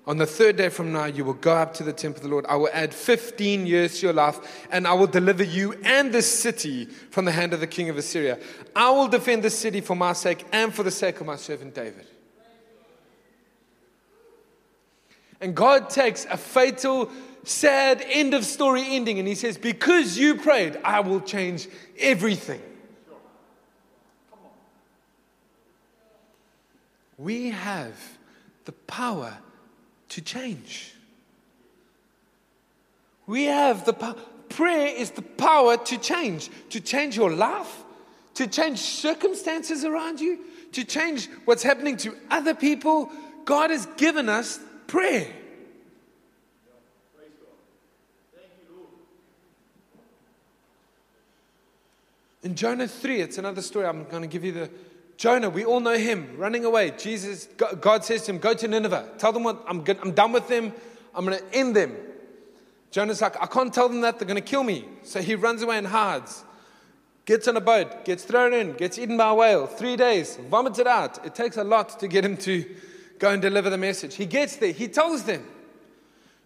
On 0.06 0.16
the 0.16 0.24
third 0.24 0.56
day 0.56 0.70
from 0.70 0.90
now, 0.90 1.04
you 1.04 1.22
will 1.22 1.34
go 1.34 1.54
up 1.54 1.74
to 1.74 1.82
the 1.82 1.92
temple 1.92 2.20
of 2.20 2.22
the 2.22 2.30
Lord. 2.30 2.46
I 2.48 2.56
will 2.56 2.70
add 2.72 2.94
15 2.94 3.66
years 3.66 4.00
to 4.00 4.06
your 4.06 4.14
life, 4.14 4.66
and 4.70 4.86
I 4.86 4.94
will 4.94 5.06
deliver 5.06 5.42
you 5.42 5.74
and 5.84 6.10
this 6.10 6.26
city 6.26 6.86
from 6.86 7.26
the 7.26 7.32
hand 7.32 7.52
of 7.52 7.60
the 7.60 7.66
king 7.66 7.90
of 7.90 7.98
Assyria. 7.98 8.38
I 8.74 8.90
will 8.90 9.08
defend 9.08 9.42
this 9.42 9.58
city 9.58 9.82
for 9.82 9.94
my 9.94 10.14
sake 10.14 10.46
and 10.50 10.72
for 10.72 10.82
the 10.82 10.90
sake 10.90 11.20
of 11.20 11.26
my 11.26 11.36
servant 11.36 11.74
David. 11.74 12.06
And 15.42 15.54
God 15.54 15.90
takes 15.90 16.24
a 16.24 16.38
fatal, 16.38 17.10
sad 17.44 18.02
end 18.08 18.32
of 18.32 18.46
story 18.46 18.84
ending, 18.86 19.18
and 19.18 19.28
He 19.28 19.34
says, 19.34 19.58
Because 19.58 20.16
you 20.16 20.36
prayed, 20.36 20.78
I 20.82 21.00
will 21.00 21.20
change 21.20 21.68
everything. 21.98 22.62
We 27.18 27.50
have 27.50 27.96
the 28.64 28.72
power 28.72 29.36
to 30.10 30.20
change. 30.20 30.94
We 33.26 33.44
have 33.44 33.84
the 33.84 33.92
power. 33.92 34.14
Prayer 34.48 34.88
is 34.88 35.10
the 35.10 35.22
power 35.22 35.76
to 35.76 35.98
change, 35.98 36.48
to 36.70 36.80
change 36.80 37.16
your 37.16 37.30
life, 37.30 37.84
to 38.34 38.46
change 38.46 38.78
circumstances 38.78 39.84
around 39.84 40.20
you, 40.20 40.38
to 40.72 40.84
change 40.84 41.28
what's 41.44 41.62
happening 41.62 41.96
to 41.98 42.16
other 42.30 42.54
people. 42.54 43.10
God 43.44 43.70
has 43.70 43.86
given 43.96 44.28
us 44.28 44.58
prayer. 44.86 45.26
In 52.42 52.54
Jonah 52.54 52.88
3, 52.88 53.20
it's 53.20 53.36
another 53.36 53.60
story. 53.60 53.86
I'm 53.86 54.04
going 54.04 54.22
to 54.22 54.28
give 54.28 54.44
you 54.44 54.52
the, 54.52 54.70
Jonah, 55.18 55.50
we 55.50 55.64
all 55.64 55.80
know 55.80 55.98
him 55.98 56.36
running 56.38 56.64
away. 56.64 56.92
Jesus, 56.96 57.46
God 57.80 58.04
says 58.04 58.22
to 58.22 58.30
him, 58.32 58.38
Go 58.38 58.54
to 58.54 58.68
Nineveh. 58.68 59.14
Tell 59.18 59.32
them 59.32 59.42
what 59.42 59.62
I'm, 59.66 59.82
good, 59.82 59.98
I'm 60.00 60.12
done 60.12 60.30
with 60.30 60.46
them. 60.46 60.72
I'm 61.12 61.26
going 61.26 61.36
to 61.36 61.44
end 61.52 61.74
them. 61.74 61.96
Jonah's 62.92 63.20
like, 63.20 63.34
I 63.42 63.46
can't 63.46 63.74
tell 63.74 63.88
them 63.88 64.00
that. 64.02 64.18
They're 64.18 64.28
going 64.28 64.40
to 64.40 64.48
kill 64.48 64.62
me. 64.62 64.84
So 65.02 65.20
he 65.20 65.34
runs 65.34 65.60
away 65.60 65.76
and 65.76 65.88
hides. 65.88 66.44
Gets 67.24 67.48
on 67.48 67.56
a 67.56 67.60
boat, 67.60 68.04
gets 68.04 68.24
thrown 68.24 68.54
in, 68.54 68.74
gets 68.74 68.96
eaten 68.96 69.16
by 69.16 69.30
a 69.30 69.34
whale. 69.34 69.66
Three 69.66 69.96
days, 69.96 70.36
vomited 70.48 70.86
out. 70.86 71.26
It 71.26 71.34
takes 71.34 71.56
a 71.56 71.64
lot 71.64 71.98
to 71.98 72.08
get 72.08 72.24
him 72.24 72.36
to 72.38 72.64
go 73.18 73.30
and 73.30 73.42
deliver 73.42 73.68
the 73.70 73.76
message. 73.76 74.14
He 74.14 74.24
gets 74.24 74.56
there. 74.56 74.72
He 74.72 74.86
tells 74.86 75.24
them, 75.24 75.44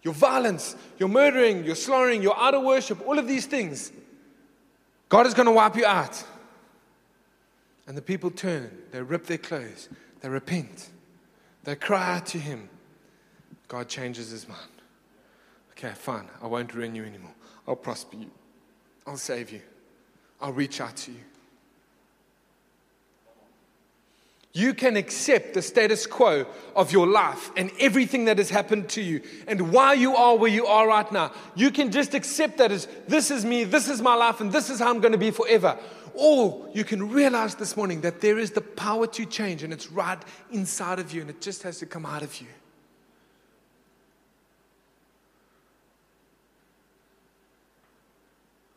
Your 0.01 0.15
violence, 0.15 0.75
your 0.97 1.09
murdering, 1.09 1.63
your 1.63 1.75
slaughtering, 1.75 2.23
your 2.23 2.37
idol 2.37 2.65
worship, 2.65 3.07
all 3.07 3.19
of 3.19 3.27
these 3.27 3.45
things, 3.45 3.91
God 5.09 5.27
is 5.27 5.35
going 5.35 5.45
to 5.45 5.51
wipe 5.51 5.75
you 5.75 5.85
out. 5.85 6.21
And 7.87 7.97
the 7.97 8.01
people 8.01 8.31
turn, 8.31 8.71
they 8.91 9.01
rip 9.01 9.25
their 9.25 9.37
clothes, 9.37 9.89
they 10.21 10.29
repent, 10.29 10.89
they 11.63 11.75
cry 11.75 12.15
out 12.15 12.25
to 12.27 12.37
him. 12.37 12.69
God 13.67 13.89
changes 13.89 14.29
his 14.29 14.47
mind. 14.47 14.59
Okay, 15.71 15.93
fine, 15.93 16.27
I 16.41 16.47
won't 16.47 16.73
ruin 16.73 16.95
you 16.95 17.03
anymore. 17.03 17.33
I'll 17.67 17.75
prosper 17.75 18.17
you, 18.17 18.31
I'll 19.05 19.17
save 19.17 19.51
you, 19.51 19.61
I'll 20.39 20.53
reach 20.53 20.79
out 20.79 20.95
to 20.97 21.11
you. 21.11 21.19
You 24.55 24.75
can 24.75 24.97
accept 24.97 25.55
the 25.55 25.63
status 25.63 26.05
quo 26.05 26.45
of 26.75 26.91
your 26.91 27.07
life 27.07 27.49
and 27.57 27.71
everything 27.79 28.25
that 28.25 28.37
has 28.37 28.51
happened 28.51 28.87
to 28.89 29.01
you 29.01 29.21
and 29.47 29.71
why 29.71 29.93
you 29.93 30.15
are 30.15 30.37
where 30.37 30.51
you 30.51 30.67
are 30.67 30.87
right 30.87 31.11
now. 31.11 31.31
You 31.55 31.71
can 31.71 31.91
just 31.91 32.13
accept 32.13 32.59
that 32.59 32.71
as 32.71 32.87
this 33.07 33.31
is 33.31 33.43
me, 33.43 33.63
this 33.63 33.89
is 33.89 33.99
my 33.99 34.13
life, 34.13 34.41
and 34.41 34.51
this 34.51 34.69
is 34.69 34.77
how 34.77 34.91
I'm 34.91 34.99
going 34.99 35.13
to 35.13 35.17
be 35.17 35.31
forever. 35.31 35.79
Or 36.15 36.69
you 36.73 36.83
can 36.83 37.09
realize 37.09 37.55
this 37.55 37.75
morning 37.75 38.01
that 38.01 38.21
there 38.21 38.37
is 38.37 38.51
the 38.51 38.61
power 38.61 39.07
to 39.07 39.25
change 39.25 39.63
and 39.63 39.73
it's 39.73 39.91
right 39.91 40.21
inside 40.51 40.99
of 40.99 41.11
you 41.11 41.21
and 41.21 41.29
it 41.29 41.41
just 41.41 41.63
has 41.63 41.79
to 41.79 41.85
come 41.85 42.05
out 42.05 42.21
of 42.21 42.39
you. 42.39 42.47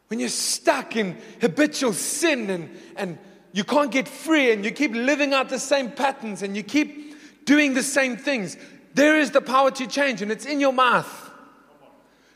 When 0.09 0.21
you're 0.21 0.29
stuck 0.29 0.97
in 0.97 1.19
habitual 1.41 1.93
sin 1.93 2.49
and, 2.49 2.77
and 2.97 3.19
you 3.53 3.65
can't 3.65 3.91
get 3.91 4.09
free 4.09 4.53
and 4.53 4.65
you 4.65 4.71
keep 4.71 4.93
living 4.93 5.35
out 5.35 5.49
the 5.49 5.59
same 5.59 5.91
patterns 5.91 6.43
and 6.43 6.57
you 6.57 6.63
keep 6.63 7.17
doing 7.45 7.75
the 7.75 7.83
same 7.83 8.17
things, 8.17 8.57
there 8.95 9.19
is 9.19 9.33
the 9.33 9.41
power 9.41 9.71
to 9.73 9.87
change 9.87 10.23
and 10.23 10.31
it's 10.31 10.47
in 10.47 10.61
your 10.61 10.73
mouth. 10.73 11.31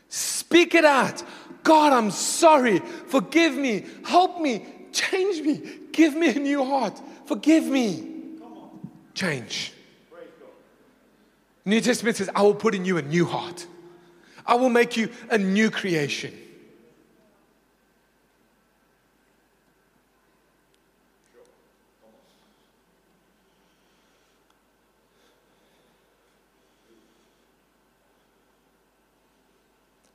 Speak 0.09 0.75
it 0.75 0.83
out. 0.83 1.23
God, 1.63 1.93
I'm 1.93 2.11
sorry. 2.11 2.79
Forgive 2.79 3.55
me. 3.55 3.85
Help 4.03 4.41
me. 4.41 4.65
Change 4.91 5.45
me. 5.45 5.61
Give 5.91 6.15
me 6.15 6.29
a 6.29 6.39
new 6.39 6.63
heart. 6.63 7.01
Forgive 7.25 7.65
me. 7.65 8.07
Change. 9.13 9.73
New 11.63 11.79
Testament 11.79 12.17
says, 12.17 12.29
I 12.35 12.41
will 12.41 12.55
put 12.55 12.73
in 12.73 12.85
you 12.85 12.97
a 12.97 13.01
new 13.01 13.25
heart. 13.25 13.67
I 14.45 14.55
will 14.55 14.69
make 14.69 14.97
you 14.97 15.09
a 15.29 15.37
new 15.37 15.69
creation. 15.69 16.33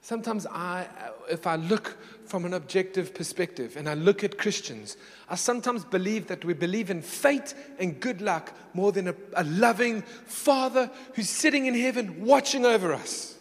Sometimes 0.07 0.47
I, 0.47 0.87
if 1.29 1.49
I 1.49 1.57
look 1.57 1.97
from 2.27 2.45
an 2.45 2.55
objective 2.55 3.15
perspective 3.15 3.77
and 3.77 3.89
I 3.89 3.95
look 3.95 4.25
at 4.25 4.39
Christians, 4.39 4.97
I 5.29 5.37
sometimes 5.37 5.85
believe 5.85 6.27
that 6.27 6.45
we 6.45 6.55
believe 6.55 6.91
in 6.91 7.03
fate 7.03 7.55
and 7.79 7.99
good 8.01 8.21
luck 8.21 8.53
more 8.75 8.93
than 8.93 9.09
a, 9.09 9.15
a 9.35 9.45
loving 9.45 10.03
Father 10.03 10.91
who's 11.15 11.31
sitting 11.31 11.67
in 11.67 11.75
heaven 11.75 12.25
watching 12.25 12.67
over 12.67 12.93
us. 12.93 13.37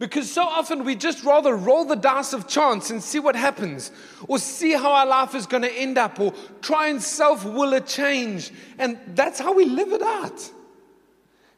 Because 0.00 0.32
so 0.32 0.42
often 0.42 0.84
we 0.84 0.96
just 0.96 1.24
rather 1.24 1.54
roll 1.54 1.84
the 1.84 1.94
dice 1.94 2.32
of 2.32 2.48
chance 2.48 2.90
and 2.90 3.02
see 3.02 3.18
what 3.18 3.36
happens, 3.36 3.92
or 4.28 4.38
see 4.38 4.72
how 4.72 4.92
our 4.92 5.04
life 5.04 5.34
is 5.34 5.46
going 5.46 5.62
to 5.62 5.70
end 5.70 5.98
up, 5.98 6.18
or 6.18 6.32
try 6.62 6.88
and 6.88 7.02
self 7.02 7.44
will 7.44 7.74
a 7.74 7.82
change. 7.82 8.50
And 8.78 8.98
that's 9.08 9.38
how 9.38 9.52
we 9.52 9.66
live 9.66 9.92
it 9.92 10.00
out. 10.00 10.50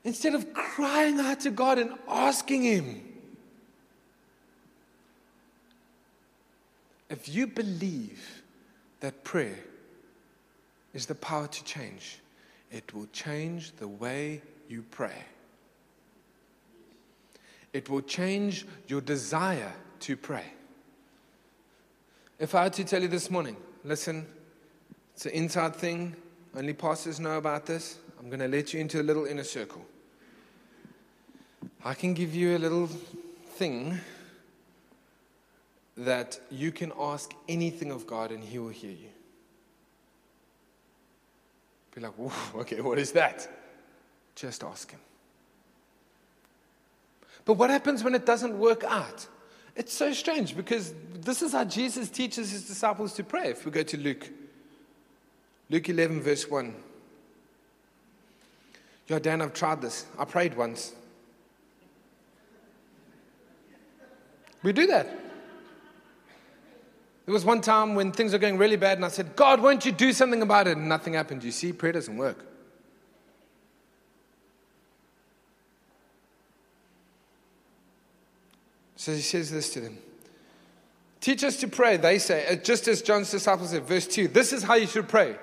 Instead 0.02 0.34
of 0.34 0.52
crying 0.52 1.20
out 1.20 1.38
to 1.40 1.52
God 1.52 1.78
and 1.78 1.92
asking 2.08 2.64
Him. 2.64 3.11
If 7.12 7.28
you 7.28 7.46
believe 7.46 8.42
that 9.00 9.22
prayer 9.22 9.58
is 10.94 11.04
the 11.04 11.14
power 11.14 11.46
to 11.46 11.64
change, 11.64 12.18
it 12.70 12.94
will 12.94 13.06
change 13.12 13.72
the 13.76 13.86
way 13.86 14.40
you 14.66 14.82
pray. 14.90 15.24
It 17.74 17.90
will 17.90 18.00
change 18.00 18.66
your 18.88 19.02
desire 19.02 19.74
to 20.00 20.16
pray. 20.16 20.54
If 22.38 22.54
I 22.54 22.62
had 22.62 22.72
to 22.74 22.84
tell 22.84 23.02
you 23.02 23.08
this 23.08 23.30
morning, 23.30 23.58
listen, 23.84 24.26
it's 25.14 25.26
an 25.26 25.32
inside 25.32 25.76
thing, 25.76 26.16
only 26.56 26.72
pastors 26.72 27.20
know 27.20 27.36
about 27.36 27.66
this. 27.66 27.98
I'm 28.18 28.28
going 28.28 28.40
to 28.40 28.48
let 28.48 28.72
you 28.72 28.80
into 28.80 29.02
a 29.02 29.04
little 29.04 29.26
inner 29.26 29.44
circle. 29.44 29.84
I 31.84 31.92
can 31.92 32.14
give 32.14 32.34
you 32.34 32.56
a 32.56 32.58
little 32.58 32.86
thing 32.86 34.00
that 35.96 36.40
you 36.50 36.72
can 36.72 36.92
ask 36.98 37.32
anything 37.48 37.90
of 37.90 38.06
God 38.06 38.30
and 38.30 38.42
He 38.42 38.58
will 38.58 38.68
hear 38.68 38.90
you. 38.90 39.08
Be 41.94 42.00
like, 42.00 42.12
okay, 42.56 42.80
what 42.80 42.98
is 42.98 43.12
that? 43.12 43.48
Just 44.34 44.64
ask 44.64 44.90
Him. 44.90 45.00
But 47.44 47.54
what 47.54 47.70
happens 47.70 48.04
when 48.04 48.14
it 48.14 48.24
doesn't 48.24 48.58
work 48.58 48.84
out? 48.84 49.26
It's 49.74 49.92
so 49.92 50.12
strange 50.12 50.56
because 50.56 50.92
this 51.14 51.42
is 51.42 51.52
how 51.52 51.64
Jesus 51.64 52.08
teaches 52.08 52.50
his 52.50 52.66
disciples 52.66 53.14
to 53.14 53.24
pray. 53.24 53.48
If 53.48 53.64
we 53.64 53.70
go 53.70 53.82
to 53.82 53.96
Luke, 53.96 54.28
Luke 55.70 55.88
11, 55.88 56.20
verse 56.20 56.48
1. 56.48 56.74
Yo, 59.08 59.18
Dan, 59.18 59.42
I've 59.42 59.54
tried 59.54 59.80
this. 59.80 60.06
I 60.18 60.24
prayed 60.24 60.56
once. 60.56 60.92
We 64.62 64.72
do 64.72 64.86
that. 64.86 65.08
There 67.24 67.32
was 67.32 67.44
one 67.44 67.60
time 67.60 67.94
when 67.94 68.10
things 68.10 68.32
were 68.32 68.38
going 68.38 68.58
really 68.58 68.76
bad, 68.76 68.98
and 68.98 69.04
I 69.04 69.08
said, 69.08 69.36
God, 69.36 69.60
won't 69.60 69.86
you 69.86 69.92
do 69.92 70.12
something 70.12 70.42
about 70.42 70.66
it? 70.66 70.76
And 70.76 70.88
nothing 70.88 71.14
happened. 71.14 71.44
You 71.44 71.52
see, 71.52 71.72
prayer 71.72 71.92
doesn't 71.92 72.16
work. 72.16 72.44
So 78.96 79.12
he 79.12 79.20
says 79.20 79.50
this 79.50 79.72
to 79.74 79.80
them 79.80 79.98
Teach 81.20 81.44
us 81.44 81.56
to 81.58 81.68
pray, 81.68 81.96
they 81.96 82.18
say, 82.18 82.46
uh, 82.48 82.56
just 82.56 82.88
as 82.88 83.00
John's 83.00 83.30
disciples 83.30 83.70
said, 83.70 83.84
verse 83.84 84.08
2. 84.08 84.26
This 84.28 84.52
is 84.52 84.64
how 84.64 84.74
you 84.74 84.88
should 84.88 85.08
pray. 85.08 85.36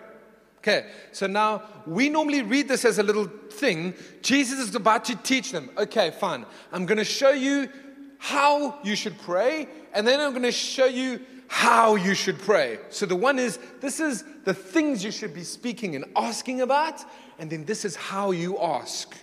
Okay, 0.58 0.88
so 1.14 1.26
now 1.26 1.64
we 1.88 2.10
normally 2.10 2.42
read 2.42 2.68
this 2.68 2.84
as 2.84 3.00
a 3.00 3.04
little 3.04 3.28
thing. 3.50 3.94
Jesus 4.22 4.60
is 4.60 4.76
about 4.76 5.06
to 5.06 5.16
teach 5.16 5.54
them. 5.54 5.70
Okay, 5.78 6.12
fine. 6.12 6.46
I'm 6.74 6.86
going 6.86 6.98
to 6.98 7.06
show 7.06 7.32
you 7.32 7.70
how 8.18 8.78
you 8.84 8.98
should 8.98 9.18
pray, 9.20 9.70
and 9.94 10.06
then 10.06 10.20
I'm 10.20 10.32
going 10.32 10.44
to 10.44 10.52
show 10.52 10.86
you 10.86 11.22
how 11.50 11.96
you 11.96 12.14
should 12.14 12.40
pray. 12.40 12.80
So 12.90 13.06
the 13.06 13.16
one 13.16 13.40
is 13.40 13.58
this 13.82 14.00
is 14.00 14.24
the 14.46 14.54
things 14.54 15.04
you 15.04 15.12
should 15.12 15.34
be 15.34 15.44
speaking 15.44 15.96
and 15.96 16.06
asking 16.16 16.62
about, 16.62 17.04
and 17.40 17.50
then 17.50 17.66
this 17.66 17.84
is 17.84 17.96
how 17.96 18.32
you 18.32 18.58
ask. 18.60 19.14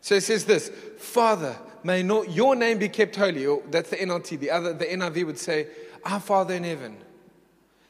So 0.00 0.14
it 0.14 0.22
says 0.22 0.46
this 0.46 0.70
Father, 0.96 1.56
may 1.84 2.02
not 2.02 2.30
your 2.30 2.56
name 2.56 2.78
be 2.78 2.88
kept 2.88 3.14
holy. 3.14 3.46
Or 3.46 3.62
that's 3.70 3.90
the 3.90 3.96
NLT. 3.96 4.40
The 4.40 4.50
other, 4.50 4.72
the 4.72 4.86
NIV 4.86 5.26
would 5.26 5.38
say, 5.38 5.68
Our 6.04 6.18
Father 6.18 6.54
in 6.54 6.64
heaven, 6.64 6.96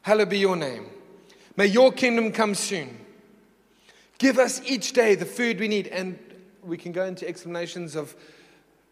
hallowed 0.02 0.30
be 0.30 0.38
your 0.38 0.56
name. 0.56 0.86
May 1.56 1.66
your 1.66 1.92
kingdom 1.92 2.32
come 2.32 2.54
soon. 2.54 2.98
Give 4.18 4.38
us 4.38 4.60
each 4.66 4.92
day 4.94 5.14
the 5.14 5.24
food 5.24 5.60
we 5.60 5.68
need. 5.68 5.86
And 5.86 6.18
we 6.64 6.76
can 6.76 6.90
go 6.90 7.04
into 7.04 7.26
explanations 7.26 7.94
of 7.94 8.16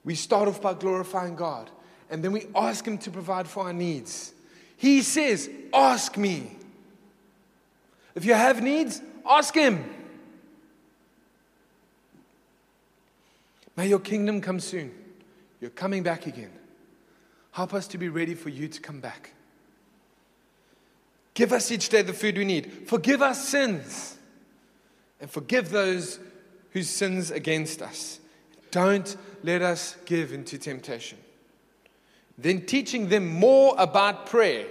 we 0.05 0.15
start 0.15 0.47
off 0.47 0.63
by 0.63 0.75
glorifying 0.75 1.35
God, 1.35 1.69
and 2.11 2.23
then 2.23 2.31
we 2.31 2.47
ask 2.55 2.87
Him 2.87 2.97
to 2.99 3.11
provide 3.11 3.49
for 3.49 3.65
our 3.65 3.73
needs. 3.73 4.35
He 4.77 5.03
says, 5.03 5.51
Ask 5.73 6.17
me. 6.17 6.57
If 8.15 8.25
you 8.25 8.35
have 8.35 8.63
needs, 8.63 9.01
ask 9.29 9.55
Him. 9.55 9.85
May 13.77 13.89
your 13.89 13.99
kingdom 13.99 14.41
come 14.41 14.59
soon. 14.59 14.93
You're 15.61 15.71
coming 15.71 16.03
back 16.03 16.27
again. 16.27 16.53
Help 17.53 17.75
us 17.75 17.87
to 17.89 17.99
be 17.99 18.09
ready 18.09 18.35
for 18.35 18.49
you 18.49 18.69
to 18.69 18.81
come 18.81 19.01
back. 19.01 19.33
Give 21.35 21.53
us 21.53 21.71
each 21.71 21.91
day 21.91 22.01
the 22.01 22.15
food 22.15 22.39
we 22.39 22.45
need. 22.45 22.89
Forgive 22.89 23.21
our 23.21 23.35
sins 23.35 24.17
and 25.21 25.31
forgive 25.31 25.71
those 25.71 26.19
whose 26.71 26.89
sins 26.89 27.31
against 27.31 27.83
us. 27.83 28.21
Don't 28.71 29.17
let 29.43 29.63
us 29.63 29.97
give 30.07 30.33
into 30.33 30.59
temptation. 30.59 31.19
Then 32.39 32.67
teaching 32.67 33.09
them 33.09 33.27
more 33.27 33.75
about 33.79 34.27
prayer. 34.27 34.67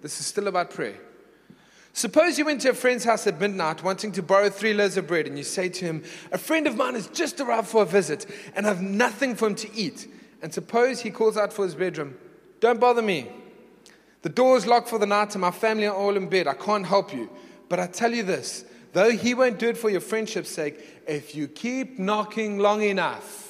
This 0.00 0.20
is 0.20 0.26
still 0.26 0.48
about 0.48 0.70
prayer. 0.70 0.96
Suppose 1.92 2.38
you 2.38 2.44
went 2.44 2.60
to 2.62 2.70
a 2.70 2.74
friend's 2.74 3.04
house 3.04 3.26
at 3.26 3.40
midnight 3.40 3.82
wanting 3.82 4.12
to 4.12 4.22
borrow 4.22 4.48
three 4.48 4.72
loaves 4.72 4.96
of 4.96 5.06
bread, 5.06 5.26
and 5.26 5.36
you 5.36 5.44
say 5.44 5.68
to 5.68 5.84
him, 5.84 6.04
A 6.32 6.38
friend 6.38 6.66
of 6.66 6.76
mine 6.76 6.94
has 6.94 7.08
just 7.08 7.40
arrived 7.40 7.68
for 7.68 7.82
a 7.82 7.86
visit, 7.86 8.26
and 8.54 8.66
I've 8.66 8.80
nothing 8.80 9.34
for 9.34 9.48
him 9.48 9.56
to 9.56 9.74
eat. 9.74 10.06
And 10.40 10.54
suppose 10.54 11.00
he 11.00 11.10
calls 11.10 11.36
out 11.36 11.52
for 11.52 11.64
his 11.64 11.74
bedroom, 11.74 12.16
Don't 12.60 12.80
bother 12.80 13.02
me. 13.02 13.30
The 14.22 14.28
door 14.28 14.56
is 14.56 14.66
locked 14.66 14.88
for 14.88 14.98
the 14.98 15.06
night, 15.06 15.34
and 15.34 15.42
my 15.42 15.50
family 15.50 15.86
are 15.86 15.94
all 15.94 16.16
in 16.16 16.28
bed. 16.28 16.46
I 16.46 16.54
can't 16.54 16.86
help 16.86 17.12
you. 17.12 17.28
But 17.68 17.80
I 17.80 17.86
tell 17.86 18.12
you 18.12 18.22
this 18.22 18.64
though 18.92 19.10
he 19.10 19.34
won't 19.34 19.58
do 19.58 19.68
it 19.68 19.76
for 19.76 19.88
your 19.88 20.00
friendship's 20.00 20.50
sake, 20.50 21.02
if 21.06 21.34
you 21.34 21.48
keep 21.48 21.98
knocking 21.98 22.58
long 22.58 22.82
enough. 22.82 23.49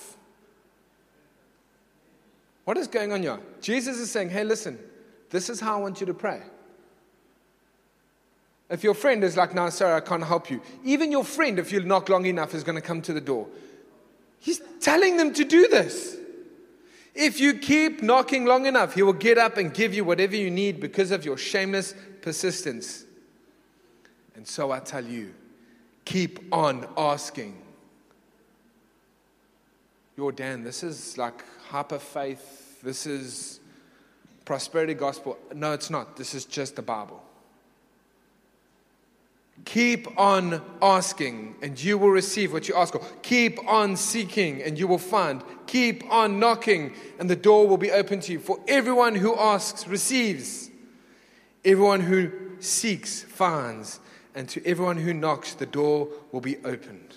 What 2.71 2.79
is 2.79 2.87
going 2.87 3.11
on 3.11 3.23
here? 3.23 3.41
Jesus 3.61 3.99
is 3.99 4.13
saying, 4.13 4.31
Hey, 4.31 4.45
listen, 4.45 4.79
this 5.29 5.51
is 5.51 5.59
how 5.59 5.77
I 5.77 5.81
want 5.81 5.99
you 5.99 6.07
to 6.07 6.15
pray. 6.15 6.41
If 8.71 8.85
your 8.85 8.95
friend 8.95 9.25
is 9.25 9.37
like, 9.37 9.57
no, 9.57 9.69
sorry, 9.71 9.95
I 9.95 9.99
can't 9.99 10.23
help 10.23 10.49
you. 10.53 10.63
Even 10.85 11.11
your 11.11 11.25
friend, 11.25 11.59
if 11.59 11.73
you 11.73 11.83
knock 11.83 12.09
long 12.09 12.27
enough, 12.27 12.55
is 12.55 12.63
going 12.63 12.77
to 12.77 12.81
come 12.81 13.03
to 13.03 13.13
the 13.13 13.21
door. 13.21 13.49
He's 14.39 14.63
telling 14.79 15.17
them 15.17 15.33
to 15.35 15.45
do 15.45 15.67
this. 15.67 16.17
If 17.13 17.41
you 17.41 17.55
keep 17.55 18.05
knocking 18.05 18.45
long 18.45 18.67
enough, 18.67 18.95
he 18.95 19.03
will 19.03 19.15
get 19.15 19.37
up 19.37 19.57
and 19.57 19.75
give 19.75 19.93
you 19.93 20.05
whatever 20.05 20.37
you 20.37 20.49
need 20.49 20.79
because 20.79 21.11
of 21.11 21.25
your 21.25 21.37
shameless 21.37 21.93
persistence. 22.23 23.05
And 24.37 24.47
so 24.47 24.71
I 24.71 24.79
tell 24.79 25.05
you, 25.05 25.35
keep 26.05 26.39
on 26.53 26.87
asking. 26.97 27.61
Your 30.17 30.31
Dan, 30.31 30.63
this 30.63 30.85
is 30.85 31.19
like 31.19 31.43
hyper 31.71 31.99
faith. 31.99 32.60
This 32.83 33.07
is 33.07 33.61
prosperity 34.45 34.95
gospel. 34.95 35.39
No, 35.55 35.73
it's 35.73 35.91
not. 35.91 36.17
This 36.17 36.35
is 36.35 36.45
just 36.45 36.77
the 36.77 36.83
Bible. 36.83 37.23
Keep 39.67 40.19
on 40.19 40.63
asking, 40.81 41.55
and 41.61 41.83
you 41.83 41.99
will 41.99 42.11
receive 42.11 42.53
what 42.53 42.67
you 42.67 42.75
ask 42.75 42.95
for. 42.95 43.03
Keep 43.23 43.59
on 43.69 43.97
seeking, 43.97 44.63
and 44.63 44.79
you 44.79 44.87
will 44.87 44.99
find. 44.99 45.43
Keep 45.67 46.11
on 46.11 46.41
knocking, 46.41 46.95
and 47.19 47.29
the 47.29 47.37
door 47.37 47.69
will 47.69 47.77
be 47.77 47.91
open 47.91 48.21
to 48.21 48.33
you. 48.33 48.41
For 48.41 48.59
everyone 48.67 49.15
who 49.15 49.39
asks 49.39 49.87
receives, 49.87 50.71
everyone 51.65 52.01
who 52.01 52.31
seeks 52.61 53.23
finds, 53.23 54.01
and 54.35 54.49
to 54.49 54.65
everyone 54.67 54.97
who 54.97 55.13
knocks, 55.13 55.55
the 55.55 55.67
door 55.67 56.09
will 56.33 56.41
be 56.41 56.57
opened. 56.65 57.15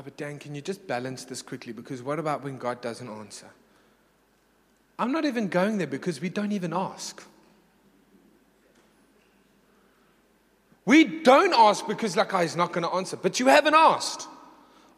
Yeah, 0.00 0.04
but 0.04 0.16
Dan, 0.16 0.38
can 0.38 0.54
you 0.54 0.62
just 0.62 0.86
balance 0.86 1.24
this 1.24 1.42
quickly? 1.42 1.74
Because 1.74 2.02
what 2.02 2.18
about 2.18 2.42
when 2.42 2.56
God 2.56 2.80
doesn't 2.80 3.06
answer? 3.06 3.50
I'm 4.98 5.12
not 5.12 5.26
even 5.26 5.48
going 5.48 5.76
there 5.76 5.86
because 5.86 6.22
we 6.22 6.30
don't 6.30 6.52
even 6.52 6.72
ask. 6.72 7.22
We 10.86 11.04
don't 11.04 11.52
ask 11.52 11.86
because, 11.86 12.16
like, 12.16 12.32
ah, 12.32 12.38
oh, 12.38 12.40
is 12.40 12.56
not 12.56 12.72
going 12.72 12.84
to 12.84 12.94
answer. 12.94 13.18
But 13.18 13.38
you 13.40 13.48
haven't 13.48 13.74
asked. 13.74 14.26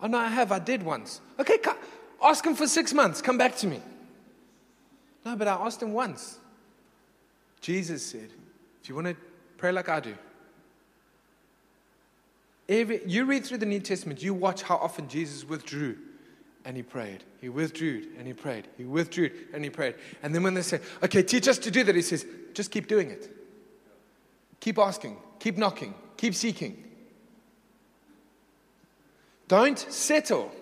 Oh, 0.00 0.06
no, 0.06 0.18
I 0.18 0.28
have. 0.28 0.52
I 0.52 0.60
did 0.60 0.84
once. 0.84 1.20
Okay, 1.36 1.58
ask 2.22 2.46
him 2.46 2.54
for 2.54 2.68
six 2.68 2.94
months. 2.94 3.20
Come 3.20 3.36
back 3.36 3.56
to 3.56 3.66
me. 3.66 3.80
No, 5.24 5.34
but 5.34 5.48
I 5.48 5.54
asked 5.54 5.82
him 5.82 5.92
once. 5.92 6.38
Jesus 7.60 8.06
said, 8.06 8.30
if 8.80 8.88
you 8.88 8.94
want 8.94 9.08
to 9.08 9.16
pray 9.56 9.72
like 9.72 9.88
I 9.88 9.98
do, 9.98 10.14
You 12.72 13.24
read 13.26 13.44
through 13.44 13.58
the 13.58 13.66
New 13.66 13.80
Testament, 13.80 14.22
you 14.22 14.32
watch 14.32 14.62
how 14.62 14.76
often 14.76 15.08
Jesus 15.08 15.44
withdrew 15.44 15.98
and 16.64 16.76
he 16.76 16.82
prayed. 16.82 17.22
He 17.40 17.48
withdrew 17.48 18.06
and 18.18 18.26
he 18.26 18.32
prayed. 18.32 18.66
He 18.78 18.84
withdrew 18.84 19.30
and 19.52 19.62
he 19.62 19.70
prayed. 19.70 19.96
And 20.22 20.34
then 20.34 20.42
when 20.42 20.54
they 20.54 20.62
say, 20.62 20.80
okay, 21.02 21.22
teach 21.22 21.48
us 21.48 21.58
to 21.58 21.70
do 21.70 21.84
that, 21.84 21.94
he 21.94 22.02
says, 22.02 22.24
just 22.54 22.70
keep 22.70 22.88
doing 22.88 23.10
it. 23.10 23.30
Keep 24.60 24.78
asking, 24.78 25.16
keep 25.38 25.58
knocking, 25.58 25.94
keep 26.16 26.34
seeking. 26.34 26.82
Don't 29.48 29.78
settle. 29.78 30.52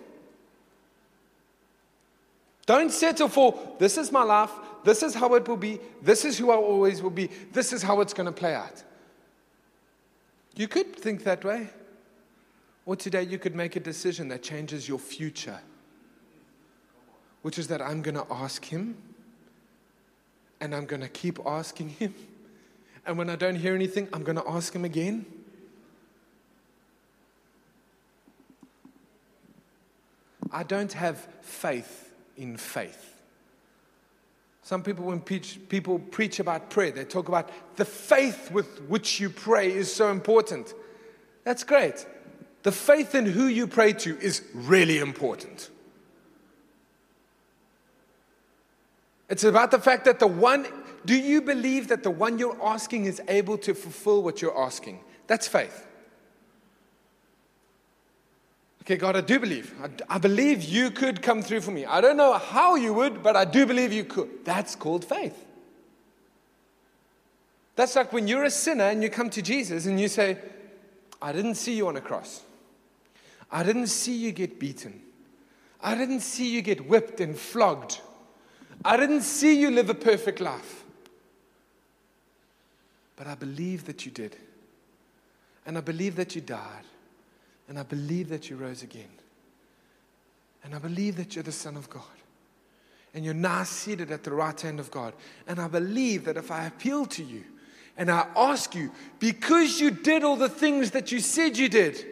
Don't 2.65 2.91
settle 2.91 3.29
for 3.29 3.75
this 3.79 3.97
is 3.97 4.11
my 4.11 4.23
life, 4.23 4.51
this 4.83 5.03
is 5.03 5.13
how 5.13 5.33
it 5.35 5.47
will 5.47 5.57
be, 5.57 5.79
this 6.01 6.25
is 6.25 6.37
who 6.37 6.51
I 6.51 6.55
always 6.55 7.01
will 7.01 7.09
be, 7.09 7.29
this 7.53 7.73
is 7.73 7.83
how 7.83 8.01
it's 8.01 8.13
going 8.13 8.25
to 8.25 8.31
play 8.31 8.55
out. 8.55 8.83
You 10.55 10.67
could 10.67 10.95
think 10.95 11.23
that 11.23 11.43
way. 11.45 11.69
Or 12.91 12.97
today 12.97 13.23
you 13.23 13.39
could 13.39 13.55
make 13.55 13.77
a 13.77 13.79
decision 13.79 14.27
that 14.27 14.43
changes 14.43 14.85
your 14.85 14.99
future, 14.99 15.61
which 17.41 17.57
is 17.57 17.69
that 17.69 17.81
I'm 17.81 18.01
going 18.01 18.15
to 18.15 18.25
ask 18.29 18.65
Him 18.65 18.97
and 20.59 20.75
I'm 20.75 20.85
going 20.85 21.01
to 21.01 21.07
keep 21.07 21.39
asking 21.45 21.87
Him. 21.87 22.13
And 23.05 23.17
when 23.17 23.29
I 23.29 23.37
don't 23.37 23.55
hear 23.55 23.75
anything, 23.75 24.09
I'm 24.11 24.23
going 24.23 24.35
to 24.35 24.45
ask 24.45 24.75
Him 24.75 24.83
again. 24.83 25.25
I 30.51 30.63
don't 30.63 30.91
have 30.91 31.17
faith 31.39 32.13
in 32.35 32.57
faith. 32.57 33.21
Some 34.63 34.83
people, 34.83 35.05
when 35.05 35.21
preach, 35.21 35.61
people 35.69 35.97
preach 35.97 36.41
about 36.41 36.69
prayer, 36.69 36.91
they 36.91 37.05
talk 37.05 37.29
about 37.29 37.77
the 37.77 37.85
faith 37.85 38.51
with 38.51 38.81
which 38.89 39.21
you 39.21 39.29
pray 39.29 39.71
is 39.71 39.89
so 39.89 40.11
important. 40.11 40.73
That's 41.45 41.63
great. 41.63 42.05
The 42.63 42.71
faith 42.71 43.15
in 43.15 43.25
who 43.25 43.47
you 43.47 43.67
pray 43.67 43.93
to 43.93 44.17
is 44.19 44.43
really 44.53 44.99
important. 44.99 45.69
It's 49.29 49.43
about 49.43 49.71
the 49.71 49.79
fact 49.79 50.05
that 50.05 50.19
the 50.19 50.27
one, 50.27 50.67
do 51.05 51.15
you 51.15 51.41
believe 51.41 51.87
that 51.87 52.03
the 52.03 52.11
one 52.11 52.37
you're 52.37 52.57
asking 52.61 53.05
is 53.05 53.21
able 53.27 53.57
to 53.59 53.73
fulfill 53.73 54.21
what 54.21 54.41
you're 54.41 54.57
asking? 54.57 54.99
That's 55.27 55.47
faith. 55.47 55.87
Okay, 58.81 58.97
God, 58.97 59.15
I 59.15 59.21
do 59.21 59.39
believe. 59.39 59.73
I, 59.81 60.15
I, 60.15 60.17
believe 60.17 60.63
you 60.63 60.91
could 60.91 61.21
come 61.21 61.41
through 61.41 61.61
for 61.61 61.71
me. 61.71 61.85
I 61.85 62.01
don't 62.01 62.17
know 62.17 62.33
how 62.33 62.75
you 62.75 62.93
would, 62.93 63.23
but 63.23 63.35
I 63.35 63.45
do 63.45 63.65
believe 63.65 63.93
you 63.93 64.03
could. 64.03 64.43
That's 64.43 64.75
called 64.75 65.05
faith. 65.05 65.45
That's 67.75 67.95
like 67.95 68.11
when 68.11 68.27
you're 68.27 68.43
a 68.43 68.51
sinner 68.51 68.85
and 68.85 69.01
you 69.01 69.09
come 69.09 69.29
to 69.29 69.41
Jesus 69.41 69.85
and 69.85 69.99
you 69.99 70.07
say, 70.07 70.37
I 71.21 71.31
didn't 71.31 71.55
see 71.55 71.75
you 71.75 71.87
on 71.87 71.95
a 71.95 72.01
cross. 72.01 72.41
I 73.51 73.63
didn't 73.63 73.87
see 73.87 74.15
you 74.15 74.31
get 74.31 74.59
beaten. 74.59 75.01
I 75.81 75.95
didn't 75.95 76.21
see 76.21 76.49
you 76.49 76.61
get 76.61 76.87
whipped 76.87 77.19
and 77.19 77.37
flogged. 77.37 77.99
I 78.85 78.97
didn't 78.97 79.21
see 79.21 79.59
you 79.59 79.71
live 79.71 79.89
a 79.89 79.93
perfect 79.93 80.39
life. 80.39 80.83
But 83.15 83.27
I 83.27 83.35
believe 83.35 83.85
that 83.85 84.05
you 84.05 84.11
did. 84.11 84.35
And 85.65 85.77
I 85.77 85.81
believe 85.81 86.15
that 86.15 86.35
you 86.35 86.41
died. 86.41 86.85
And 87.67 87.77
I 87.77 87.83
believe 87.83 88.29
that 88.29 88.49
you 88.49 88.55
rose 88.55 88.83
again. 88.83 89.09
And 90.63 90.75
I 90.75 90.79
believe 90.79 91.15
that 91.17 91.35
you're 91.35 91.43
the 91.43 91.51
Son 91.51 91.75
of 91.75 91.89
God. 91.89 92.03
And 93.13 93.25
you're 93.25 93.33
now 93.33 93.63
seated 93.63 94.11
at 94.11 94.23
the 94.23 94.31
right 94.31 94.59
hand 94.59 94.79
of 94.79 94.89
God. 94.89 95.13
And 95.47 95.59
I 95.59 95.67
believe 95.67 96.25
that 96.25 96.37
if 96.37 96.51
I 96.51 96.65
appeal 96.65 97.05
to 97.07 97.23
you 97.23 97.43
and 97.97 98.09
I 98.09 98.27
ask 98.35 98.73
you, 98.73 98.91
because 99.19 99.81
you 99.81 99.91
did 99.91 100.23
all 100.23 100.37
the 100.37 100.49
things 100.49 100.91
that 100.91 101.11
you 101.11 101.19
said 101.19 101.57
you 101.57 101.67
did, 101.67 102.05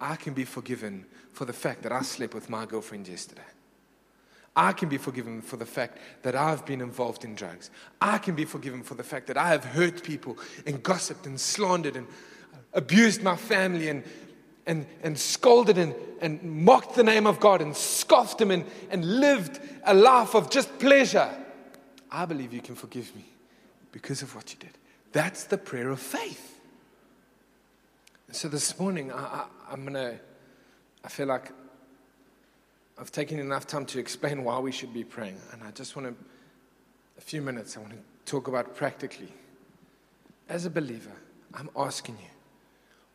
I 0.00 0.16
can 0.16 0.32
be 0.32 0.44
forgiven 0.44 1.04
for 1.32 1.44
the 1.44 1.52
fact 1.52 1.82
that 1.82 1.92
I 1.92 2.02
slept 2.02 2.34
with 2.34 2.48
my 2.48 2.66
girlfriend 2.66 3.06
yesterday. 3.06 3.42
I 4.56 4.72
can 4.72 4.88
be 4.88 4.98
forgiven 4.98 5.42
for 5.42 5.56
the 5.56 5.66
fact 5.66 5.98
that 6.22 6.34
I've 6.34 6.66
been 6.66 6.80
involved 6.80 7.24
in 7.24 7.34
drugs. 7.34 7.70
I 8.00 8.18
can 8.18 8.34
be 8.34 8.44
forgiven 8.44 8.82
for 8.82 8.94
the 8.94 9.04
fact 9.04 9.26
that 9.28 9.36
I 9.36 9.48
have 9.48 9.64
hurt 9.64 10.02
people 10.02 10.36
and 10.66 10.82
gossiped 10.82 11.26
and 11.26 11.38
slandered 11.38 11.96
and 11.96 12.06
abused 12.72 13.22
my 13.22 13.36
family 13.36 13.88
and, 13.88 14.02
and, 14.66 14.86
and 15.02 15.18
scolded 15.18 15.78
and, 15.78 15.94
and 16.20 16.42
mocked 16.42 16.96
the 16.96 17.04
name 17.04 17.26
of 17.26 17.38
God 17.38 17.60
and 17.60 17.76
scoffed 17.76 18.40
him 18.40 18.50
and, 18.50 18.64
and 18.90 19.20
lived 19.20 19.60
a 19.84 19.94
life 19.94 20.34
of 20.34 20.50
just 20.50 20.78
pleasure. 20.78 21.30
I 22.10 22.24
believe 22.24 22.52
you 22.52 22.60
can 22.60 22.74
forgive 22.74 23.14
me 23.14 23.24
because 23.92 24.20
of 24.22 24.34
what 24.34 24.52
you 24.52 24.58
did. 24.58 24.76
That's 25.12 25.44
the 25.44 25.58
prayer 25.58 25.90
of 25.90 26.00
faith. 26.00 26.59
So 28.32 28.48
this 28.48 28.78
morning, 28.78 29.10
I, 29.10 29.46
am 29.72 29.82
going 29.82 29.94
to, 29.94 30.16
I 31.04 31.08
feel 31.08 31.26
like 31.26 31.50
I've 32.96 33.10
taken 33.10 33.40
enough 33.40 33.66
time 33.66 33.84
to 33.86 33.98
explain 33.98 34.44
why 34.44 34.60
we 34.60 34.70
should 34.70 34.94
be 34.94 35.02
praying. 35.02 35.36
And 35.52 35.64
I 35.64 35.72
just 35.72 35.96
want 35.96 36.08
to, 36.08 36.24
a 37.18 37.20
few 37.20 37.42
minutes, 37.42 37.76
I 37.76 37.80
want 37.80 37.92
to 37.92 37.98
talk 38.30 38.46
about 38.46 38.76
practically. 38.76 39.32
As 40.48 40.64
a 40.64 40.70
believer, 40.70 41.10
I'm 41.54 41.70
asking 41.76 42.18
you, 42.20 42.30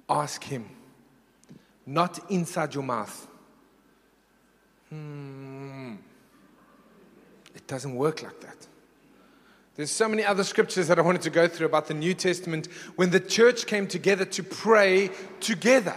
ask 0.09 0.43
Him, 0.43 0.69
not 1.85 2.19
inside 2.29 2.73
your 2.73 2.83
mouth. 2.83 3.27
Hmm. 4.89 5.95
It 7.55 7.65
doesn't 7.67 7.95
work 7.95 8.21
like 8.21 8.41
that. 8.41 8.67
There's 9.75 9.91
so 9.91 10.07
many 10.07 10.23
other 10.23 10.45
scriptures 10.45 10.87
that 10.87 10.97
I 10.97 11.01
wanted 11.01 11.23
to 11.23 11.29
go 11.29 11.49
through 11.49 11.65
about 11.65 11.87
the 11.87 11.93
New 11.93 12.13
Testament 12.13 12.67
when 12.95 13.09
the 13.09 13.19
church 13.19 13.67
came 13.67 13.87
together 13.87 14.23
to 14.23 14.43
pray 14.43 15.09
together. 15.41 15.95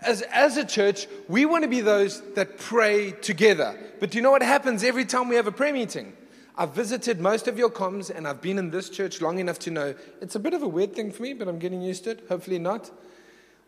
As, 0.00 0.22
as 0.22 0.56
a 0.56 0.64
church, 0.64 1.06
we 1.28 1.44
want 1.44 1.64
to 1.64 1.68
be 1.68 1.82
those 1.82 2.22
that 2.34 2.58
pray 2.58 3.10
together. 3.10 3.78
But 4.00 4.10
do 4.10 4.16
you 4.16 4.22
know 4.22 4.30
what 4.30 4.42
happens 4.42 4.84
every 4.84 5.04
time 5.04 5.28
we 5.28 5.36
have 5.36 5.46
a 5.46 5.52
prayer 5.52 5.72
meeting? 5.72 6.14
I've 6.56 6.74
visited 6.74 7.20
most 7.20 7.46
of 7.46 7.58
your 7.58 7.68
comms 7.68 8.10
and 8.10 8.26
I've 8.26 8.40
been 8.40 8.58
in 8.58 8.70
this 8.70 8.88
church 8.88 9.20
long 9.20 9.38
enough 9.38 9.58
to 9.60 9.70
know 9.70 9.94
it's 10.22 10.34
a 10.34 10.40
bit 10.40 10.54
of 10.54 10.62
a 10.62 10.68
weird 10.68 10.94
thing 10.94 11.12
for 11.12 11.22
me, 11.22 11.34
but 11.34 11.46
I'm 11.46 11.58
getting 11.58 11.82
used 11.82 12.04
to 12.04 12.10
it. 12.10 12.24
Hopefully 12.28 12.58
not. 12.58 12.90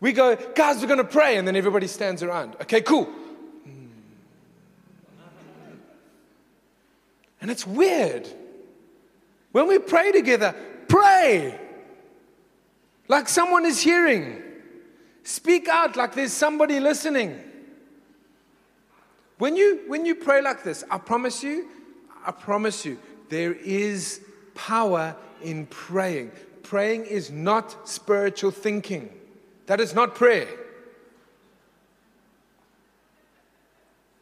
We 0.00 0.12
go, 0.12 0.34
guys, 0.54 0.80
we're 0.80 0.86
going 0.86 0.98
to 0.98 1.04
pray, 1.04 1.36
and 1.36 1.46
then 1.46 1.56
everybody 1.56 1.86
stands 1.86 2.22
around. 2.22 2.56
Okay, 2.62 2.80
cool. 2.80 3.04
Hmm. 3.04 3.86
And 7.42 7.50
it's 7.50 7.66
weird. 7.66 8.26
When 9.52 9.66
we 9.66 9.78
pray 9.78 10.12
together, 10.12 10.54
pray 10.88 11.58
like 13.08 13.28
someone 13.28 13.66
is 13.66 13.80
hearing. 13.80 14.42
Speak 15.24 15.68
out 15.68 15.96
like 15.96 16.14
there's 16.14 16.32
somebody 16.32 16.80
listening. 16.80 17.38
When 19.38 19.56
you, 19.56 19.80
when 19.88 20.06
you 20.06 20.14
pray 20.14 20.42
like 20.42 20.62
this, 20.62 20.84
I 20.90 20.98
promise 20.98 21.42
you, 21.42 21.68
I 22.24 22.30
promise 22.30 22.84
you, 22.84 22.98
there 23.28 23.52
is 23.52 24.20
power 24.54 25.16
in 25.42 25.66
praying. 25.66 26.32
Praying 26.62 27.06
is 27.06 27.30
not 27.30 27.88
spiritual 27.88 28.50
thinking, 28.50 29.10
that 29.66 29.80
is 29.80 29.94
not 29.94 30.14
prayer. 30.14 30.46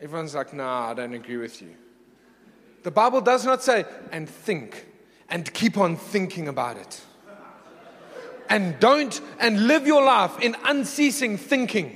Everyone's 0.00 0.34
like, 0.34 0.54
nah, 0.54 0.90
I 0.90 0.94
don't 0.94 1.12
agree 1.12 1.36
with 1.36 1.60
you. 1.60 1.74
The 2.84 2.90
Bible 2.92 3.20
does 3.20 3.44
not 3.44 3.62
say, 3.62 3.84
and 4.12 4.28
think 4.28 4.86
and 5.28 5.52
keep 5.52 5.76
on 5.76 5.96
thinking 5.96 6.48
about 6.48 6.76
it. 6.76 7.00
And 8.48 8.78
don't, 8.80 9.20
and 9.38 9.66
live 9.66 9.86
your 9.86 10.02
life 10.02 10.40
in 10.40 10.56
unceasing 10.64 11.36
thinking. 11.36 11.94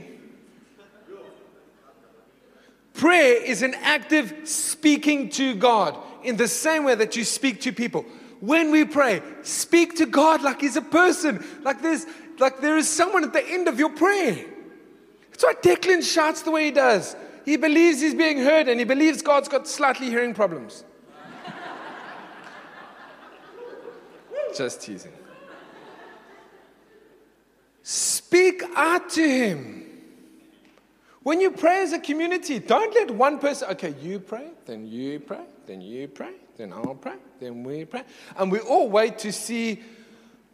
Prayer 2.92 3.42
is 3.42 3.62
an 3.62 3.74
active 3.80 4.34
speaking 4.44 5.30
to 5.30 5.54
God 5.54 5.96
in 6.22 6.36
the 6.36 6.46
same 6.46 6.84
way 6.84 6.94
that 6.94 7.16
you 7.16 7.24
speak 7.24 7.62
to 7.62 7.72
people. 7.72 8.04
When 8.40 8.70
we 8.70 8.84
pray, 8.84 9.22
speak 9.42 9.96
to 9.96 10.06
God 10.06 10.42
like 10.42 10.60
He's 10.60 10.76
a 10.76 10.82
person, 10.82 11.44
like 11.62 11.80
there's 11.80 12.04
like 12.38 12.60
there 12.60 12.76
is 12.76 12.88
someone 12.88 13.24
at 13.24 13.32
the 13.32 13.44
end 13.46 13.68
of 13.68 13.78
your 13.78 13.90
prayer. 13.90 14.44
That's 15.30 15.44
why 15.44 15.54
Declan 15.54 16.02
shouts 16.02 16.42
the 16.42 16.50
way 16.50 16.66
he 16.66 16.70
does. 16.70 17.16
He 17.44 17.56
believes 17.56 18.00
he's 18.00 18.14
being 18.14 18.38
heard 18.38 18.68
and 18.68 18.78
he 18.78 18.84
believes 18.84 19.22
God's 19.22 19.48
got 19.48 19.66
slightly 19.66 20.08
hearing 20.08 20.34
problems. 20.34 20.84
Just 24.54 24.82
teasing. 24.82 25.12
Speak 27.82 28.62
out 28.76 29.10
to 29.10 29.22
him. 29.22 29.78
When 31.22 31.40
you 31.40 31.52
pray 31.52 31.82
as 31.82 31.92
a 31.92 31.98
community, 31.98 32.58
don't 32.58 32.92
let 32.94 33.10
one 33.10 33.38
person, 33.38 33.70
okay, 33.70 33.94
you 34.00 34.18
pray, 34.18 34.48
then 34.66 34.86
you 34.86 35.20
pray, 35.20 35.44
then 35.66 35.80
you 35.80 36.08
pray, 36.08 36.34
then 36.56 36.72
I'll 36.72 36.96
pray, 36.96 37.14
then 37.38 37.62
we 37.62 37.84
pray. 37.84 38.02
And 38.36 38.50
we 38.50 38.58
all 38.58 38.88
wait 38.88 39.18
to 39.20 39.32
see, 39.32 39.80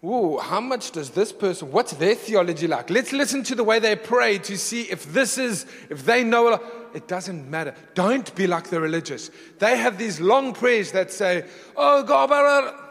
ooh, 0.05 0.37
how 0.37 0.61
much 0.61 0.91
does 0.93 1.11
this 1.11 1.33
person, 1.33 1.73
what's 1.73 1.93
their 1.93 2.15
theology 2.15 2.67
like? 2.67 2.91
Let's 2.91 3.13
listen 3.13 3.43
to 3.45 3.55
the 3.55 3.65
way 3.65 3.79
they 3.79 3.97
pray 3.97 4.39
to 4.39 4.59
see 4.59 4.83
if 4.83 5.11
this 5.13 5.39
is, 5.39 5.65
if 5.89 6.05
they 6.05 6.23
know. 6.23 6.61
It 6.95 7.09
doesn't 7.09 7.51
matter. 7.51 7.75
Don't 7.95 8.35
be 8.35 8.47
like 8.47 8.69
the 8.69 8.81
religious. 8.81 9.31
They 9.59 9.77
have 9.79 9.99
these 9.99 10.21
long 10.21 10.53
prayers 10.53 10.93
that 10.93 11.11
say, 11.11 11.47
oh, 11.77 12.03
God, 12.03 12.29
blah. 12.29 12.88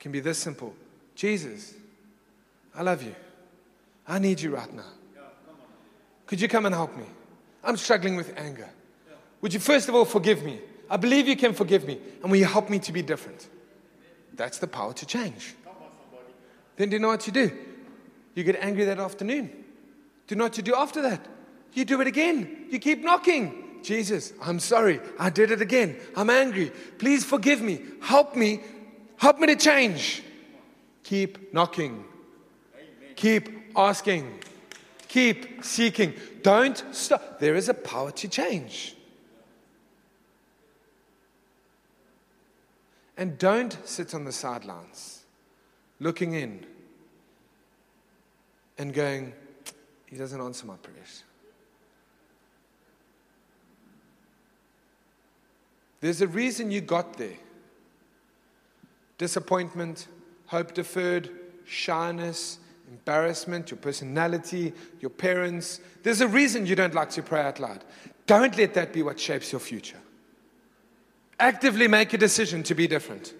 It 0.00 0.02
can 0.02 0.12
be 0.12 0.20
this 0.20 0.38
simple 0.38 0.74
Jesus, 1.14 1.74
I 2.74 2.80
love 2.82 3.02
you. 3.02 3.14
I 4.08 4.18
need 4.18 4.40
you 4.40 4.54
right 4.54 4.72
now. 4.72 4.90
Could 6.26 6.40
you 6.40 6.48
come 6.48 6.64
and 6.64 6.74
help 6.74 6.96
me? 6.96 7.04
I'm 7.62 7.76
struggling 7.76 8.16
with 8.16 8.32
anger. 8.38 8.70
Would 9.42 9.52
you 9.52 9.60
first 9.60 9.90
of 9.90 9.94
all 9.94 10.06
forgive 10.06 10.42
me? 10.42 10.58
I 10.88 10.96
believe 10.96 11.28
you 11.28 11.36
can 11.36 11.52
forgive 11.52 11.84
me. 11.84 12.00
And 12.22 12.30
will 12.30 12.38
you 12.38 12.46
help 12.46 12.70
me 12.70 12.78
to 12.78 12.92
be 12.92 13.02
different? 13.02 13.46
That's 14.34 14.58
the 14.58 14.66
power 14.66 14.94
to 14.94 15.04
change. 15.04 15.54
Then 16.76 16.88
do 16.88 16.96
you 16.96 17.00
know 17.00 17.08
what 17.08 17.26
you 17.26 17.32
do? 17.34 17.52
You 18.34 18.42
get 18.42 18.56
angry 18.56 18.86
that 18.86 18.98
afternoon. 18.98 19.48
Do 19.48 20.34
you 20.34 20.36
know 20.36 20.44
what 20.44 20.56
you 20.56 20.62
do 20.62 20.74
after 20.74 21.02
that? 21.02 21.26
You 21.74 21.84
do 21.84 22.00
it 22.00 22.06
again. 22.06 22.68
You 22.70 22.78
keep 22.78 23.04
knocking. 23.04 23.80
Jesus, 23.82 24.32
I'm 24.42 24.60
sorry. 24.60 25.00
I 25.18 25.28
did 25.28 25.50
it 25.50 25.60
again. 25.60 25.98
I'm 26.16 26.30
angry. 26.30 26.72
Please 26.98 27.22
forgive 27.22 27.60
me. 27.60 27.82
Help 28.00 28.34
me. 28.34 28.60
Help 29.20 29.38
me 29.38 29.48
to 29.48 29.56
change. 29.56 30.22
Keep 31.04 31.52
knocking. 31.52 32.04
Keep 33.16 33.50
asking. 33.76 34.40
Keep 35.08 35.62
seeking. 35.62 36.14
Don't 36.40 36.82
stop. 36.92 37.38
There 37.38 37.54
is 37.54 37.68
a 37.68 37.74
power 37.74 38.12
to 38.12 38.28
change. 38.28 38.96
And 43.18 43.36
don't 43.36 43.76
sit 43.84 44.14
on 44.14 44.24
the 44.24 44.32
sidelines 44.32 45.24
looking 45.98 46.32
in 46.32 46.64
and 48.78 48.94
going, 48.94 49.34
He 50.06 50.16
doesn't 50.16 50.40
answer 50.40 50.64
my 50.64 50.76
prayers. 50.76 51.24
There's 56.00 56.22
a 56.22 56.26
reason 56.26 56.70
you 56.70 56.80
got 56.80 57.18
there 57.18 57.36
disappointment, 59.20 60.08
hope 60.46 60.72
deferred, 60.72 61.28
shyness, 61.66 62.58
embarrassment, 62.88 63.70
your 63.70 63.76
personality, 63.76 64.72
your 64.98 65.10
parents. 65.10 65.80
There's 66.02 66.22
a 66.22 66.26
reason 66.26 66.64
you 66.64 66.74
don't 66.74 66.94
like 66.94 67.10
to 67.10 67.22
pray 67.22 67.42
out 67.42 67.60
loud. 67.60 67.84
Don't 68.26 68.56
let 68.56 68.72
that 68.74 68.94
be 68.94 69.02
what 69.02 69.20
shapes 69.20 69.52
your 69.52 69.60
future. 69.60 69.98
Actively 71.38 71.86
make 71.86 72.14
a 72.14 72.18
decision 72.18 72.62
to 72.62 72.74
be 72.74 72.86
different. 72.86 73.34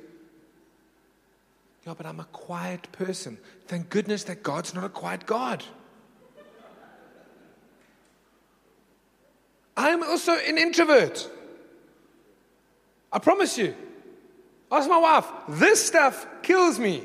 Yeah, 1.87 1.95
but 1.97 2.05
I'm 2.05 2.21
a 2.21 2.25
quiet 2.25 2.93
person. 2.93 3.38
Thank 3.66 3.88
goodness 3.88 4.25
that 4.25 4.43
God's 4.43 4.75
not 4.75 4.85
a 4.85 4.90
quiet 4.90 5.25
God. 5.25 5.64
I'm 9.79 10.03
also 10.03 10.33
an 10.35 10.59
introvert. 10.59 11.27
I 13.11 13.19
promise 13.19 13.57
you. 13.57 13.75
Ask 14.70 14.88
my 14.88 14.98
wife. 14.98 15.26
This 15.48 15.85
stuff 15.85 16.26
kills 16.42 16.78
me. 16.78 17.02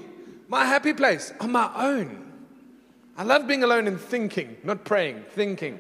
My 0.48 0.66
happy 0.66 0.94
place 0.94 1.34
on 1.40 1.52
my 1.52 1.72
own. 1.76 2.22
I 3.18 3.24
love 3.24 3.48
being 3.48 3.64
alone 3.64 3.88
and 3.88 4.00
thinking, 4.00 4.58
not 4.64 4.84
praying, 4.84 5.24
thinking. 5.30 5.80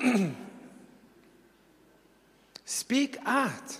Speak 2.64 3.16
out. 3.24 3.78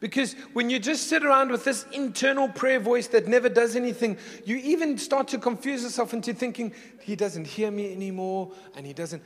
Because 0.00 0.34
when 0.52 0.68
you 0.68 0.78
just 0.78 1.06
sit 1.06 1.24
around 1.24 1.50
with 1.50 1.64
this 1.64 1.86
internal 1.92 2.48
prayer 2.48 2.78
voice 2.78 3.06
that 3.08 3.26
never 3.26 3.48
does 3.48 3.74
anything, 3.74 4.18
you 4.44 4.56
even 4.56 4.98
start 4.98 5.28
to 5.28 5.38
confuse 5.38 5.82
yourself 5.82 6.12
into 6.12 6.34
thinking, 6.34 6.74
He 7.00 7.16
doesn't 7.16 7.46
hear 7.46 7.70
me 7.70 7.90
anymore, 7.90 8.52
and 8.76 8.86
He 8.86 8.92
doesn't. 8.92 9.22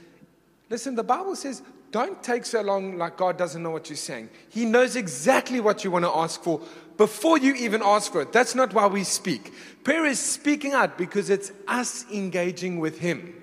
Listen, 0.70 0.94
the 0.94 1.02
Bible 1.02 1.34
says, 1.34 1.62
don't 1.90 2.22
take 2.22 2.44
so 2.44 2.60
long 2.60 2.98
like 2.98 3.16
God 3.16 3.38
doesn't 3.38 3.62
know 3.62 3.70
what 3.70 3.88
you're 3.88 3.96
saying. 3.96 4.28
He 4.50 4.64
knows 4.64 4.96
exactly 4.96 5.60
what 5.60 5.84
you 5.84 5.90
want 5.90 6.04
to 6.04 6.10
ask 6.10 6.42
for 6.42 6.60
before 6.96 7.38
you 7.38 7.54
even 7.54 7.82
ask 7.82 8.12
for 8.12 8.20
it. 8.20 8.32
That's 8.32 8.54
not 8.54 8.74
why 8.74 8.86
we 8.86 9.04
speak. 9.04 9.52
Prayer 9.84 10.04
is 10.04 10.18
speaking 10.18 10.72
out 10.74 10.98
because 10.98 11.30
it's 11.30 11.52
us 11.66 12.04
engaging 12.12 12.78
with 12.78 12.98
Him. 12.98 13.34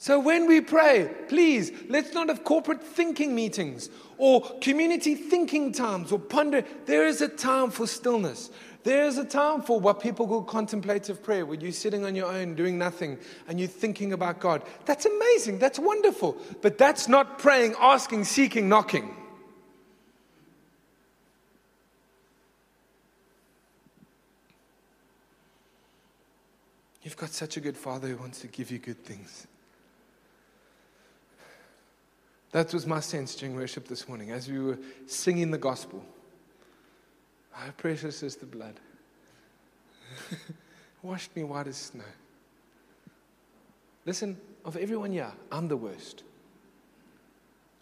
So 0.00 0.20
when 0.20 0.46
we 0.46 0.60
pray, 0.60 1.10
please, 1.28 1.72
let's 1.88 2.14
not 2.14 2.28
have 2.28 2.44
corporate 2.44 2.82
thinking 2.82 3.34
meetings 3.34 3.90
or 4.16 4.42
community 4.60 5.16
thinking 5.16 5.72
times 5.72 6.12
or 6.12 6.20
ponder. 6.20 6.62
There 6.86 7.06
is 7.06 7.20
a 7.20 7.28
time 7.28 7.70
for 7.70 7.86
stillness. 7.86 8.50
There 8.84 9.04
is 9.04 9.18
a 9.18 9.24
time 9.24 9.62
for 9.62 9.80
what 9.80 10.00
people 10.00 10.26
call 10.26 10.42
contemplative 10.42 11.22
prayer, 11.22 11.44
where 11.44 11.58
you're 11.58 11.72
sitting 11.72 12.04
on 12.04 12.14
your 12.14 12.32
own 12.32 12.54
doing 12.54 12.78
nothing 12.78 13.18
and 13.48 13.58
you're 13.58 13.68
thinking 13.68 14.12
about 14.12 14.40
God. 14.40 14.62
That's 14.84 15.04
amazing. 15.04 15.58
That's 15.58 15.78
wonderful. 15.78 16.36
But 16.62 16.78
that's 16.78 17.08
not 17.08 17.38
praying, 17.38 17.74
asking, 17.78 18.24
seeking, 18.24 18.68
knocking. 18.68 19.14
You've 27.02 27.16
got 27.16 27.30
such 27.30 27.56
a 27.56 27.60
good 27.60 27.76
father 27.76 28.08
who 28.08 28.16
wants 28.16 28.40
to 28.40 28.48
give 28.48 28.70
you 28.70 28.78
good 28.78 29.02
things. 29.02 29.46
That 32.52 32.72
was 32.72 32.86
my 32.86 33.00
sense 33.00 33.34
during 33.34 33.56
worship 33.56 33.88
this 33.88 34.08
morning 34.08 34.30
as 34.30 34.48
we 34.48 34.58
were 34.58 34.78
singing 35.06 35.50
the 35.50 35.58
gospel. 35.58 36.04
How 37.58 37.72
precious 37.72 38.22
is 38.22 38.36
the 38.36 38.46
blood. 38.46 38.74
Washed 41.02 41.34
me 41.34 41.42
white 41.42 41.66
as 41.66 41.76
snow. 41.76 42.04
Listen, 44.06 44.36
of 44.64 44.76
everyone 44.76 45.10
here, 45.10 45.32
I'm 45.50 45.66
the 45.66 45.76
worst. 45.76 46.22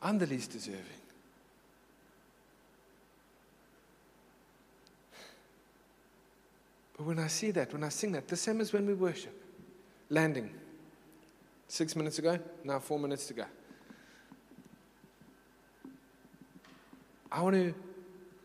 I'm 0.02 0.16
the 0.16 0.26
least 0.26 0.52
deserving. 0.52 0.80
But 6.96 7.04
when 7.04 7.18
I 7.18 7.26
see 7.26 7.50
that, 7.50 7.70
when 7.74 7.84
I 7.84 7.90
sing 7.90 8.12
that, 8.12 8.28
the 8.28 8.36
same 8.36 8.62
as 8.62 8.72
when 8.72 8.86
we 8.86 8.94
worship, 8.94 9.38
landing. 10.08 10.54
Six 11.68 11.94
minutes 11.94 12.18
ago, 12.18 12.38
now 12.64 12.78
four 12.78 12.98
minutes 12.98 13.26
to 13.26 13.34
go. 13.34 13.44
I 17.30 17.42
want 17.42 17.56
to 17.56 17.74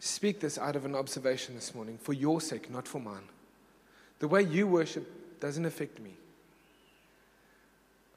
speak 0.02 0.40
this 0.40 0.58
out 0.58 0.76
of 0.76 0.84
an 0.84 0.96
observation 0.96 1.54
this 1.54 1.76
morning 1.76 1.98
for 1.98 2.14
your 2.14 2.42
sake, 2.42 2.72
not 2.72 2.88
for 2.88 3.00
mine. 3.00 3.30
The 4.18 4.28
way 4.28 4.42
you 4.42 4.66
worship 4.66 5.40
doesn't 5.40 5.66
affect 5.66 6.00
me. 6.00 6.16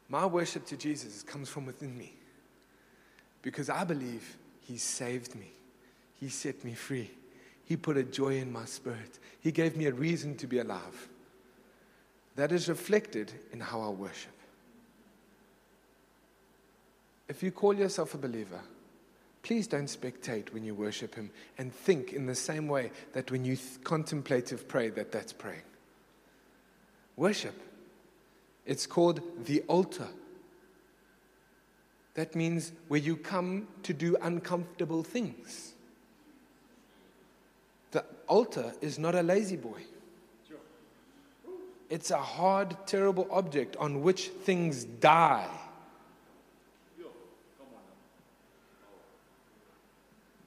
My 0.09 0.25
worship 0.25 0.65
to 0.67 0.79
Jesus 0.79 1.23
comes 1.23 1.49
from 1.49 1.67
within 1.67 1.97
me 1.97 2.15
because 3.43 3.69
I 3.69 3.85
believe 3.85 4.37
He 4.63 4.79
saved 4.79 5.35
me, 5.35 5.51
He 6.19 6.31
set 6.31 6.65
me 6.65 6.73
free, 6.73 7.11
He 7.67 7.77
put 7.77 7.99
a 7.99 8.03
joy 8.03 8.39
in 8.39 8.51
my 8.51 8.65
spirit, 8.65 9.19
He 9.41 9.53
gave 9.53 9.77
me 9.77 9.85
a 9.85 9.93
reason 9.93 10.37
to 10.39 10.47
be 10.47 10.61
alive. 10.61 11.09
That 12.37 12.51
is 12.51 12.69
reflected 12.69 13.31
in 13.53 13.61
how 13.61 13.83
I 13.83 13.89
worship. 13.91 14.33
If 17.29 17.43
you 17.43 17.51
call 17.51 17.75
yourself 17.75 18.15
a 18.15 18.19
believer, 18.19 18.61
Please 19.45 19.67
don't 19.67 19.85
spectate 19.85 20.55
when 20.55 20.65
you 20.65 20.75
worship 20.75 21.15
Him 21.15 21.31
and 21.59 21.71
think 21.71 22.15
in 22.15 22.25
the 22.25 22.35
same 22.35 22.67
way 22.67 22.91
that 23.13 23.31
when 23.31 23.45
you 23.45 23.57
th- 23.57 23.85
contemplative 23.85 24.67
pray, 24.67 24.89
that 24.89 25.13
that's 25.13 25.35
praying. 25.35 25.63
Worship. 27.17 27.55
It's 28.65 28.87
called 28.87 29.21
the 29.45 29.61
altar. 29.69 30.09
That 32.15 32.35
means 32.35 32.73
where 32.89 32.99
you 32.99 33.17
come 33.17 33.69
to 33.83 33.93
do 33.93 34.17
uncomfortable 34.23 35.03
things. 35.03 35.75
The 37.91 38.03
altar 38.27 38.73
is 38.81 38.99
not 38.99 39.15
a 39.15 39.23
La-Z-Boy. 39.23 39.83
It's 41.91 42.11
a 42.11 42.17
hard, 42.17 42.75
terrible 42.87 43.29
object 43.31 43.77
on 43.77 44.03
which 44.03 44.29
things 44.29 44.85
die. 44.85 45.51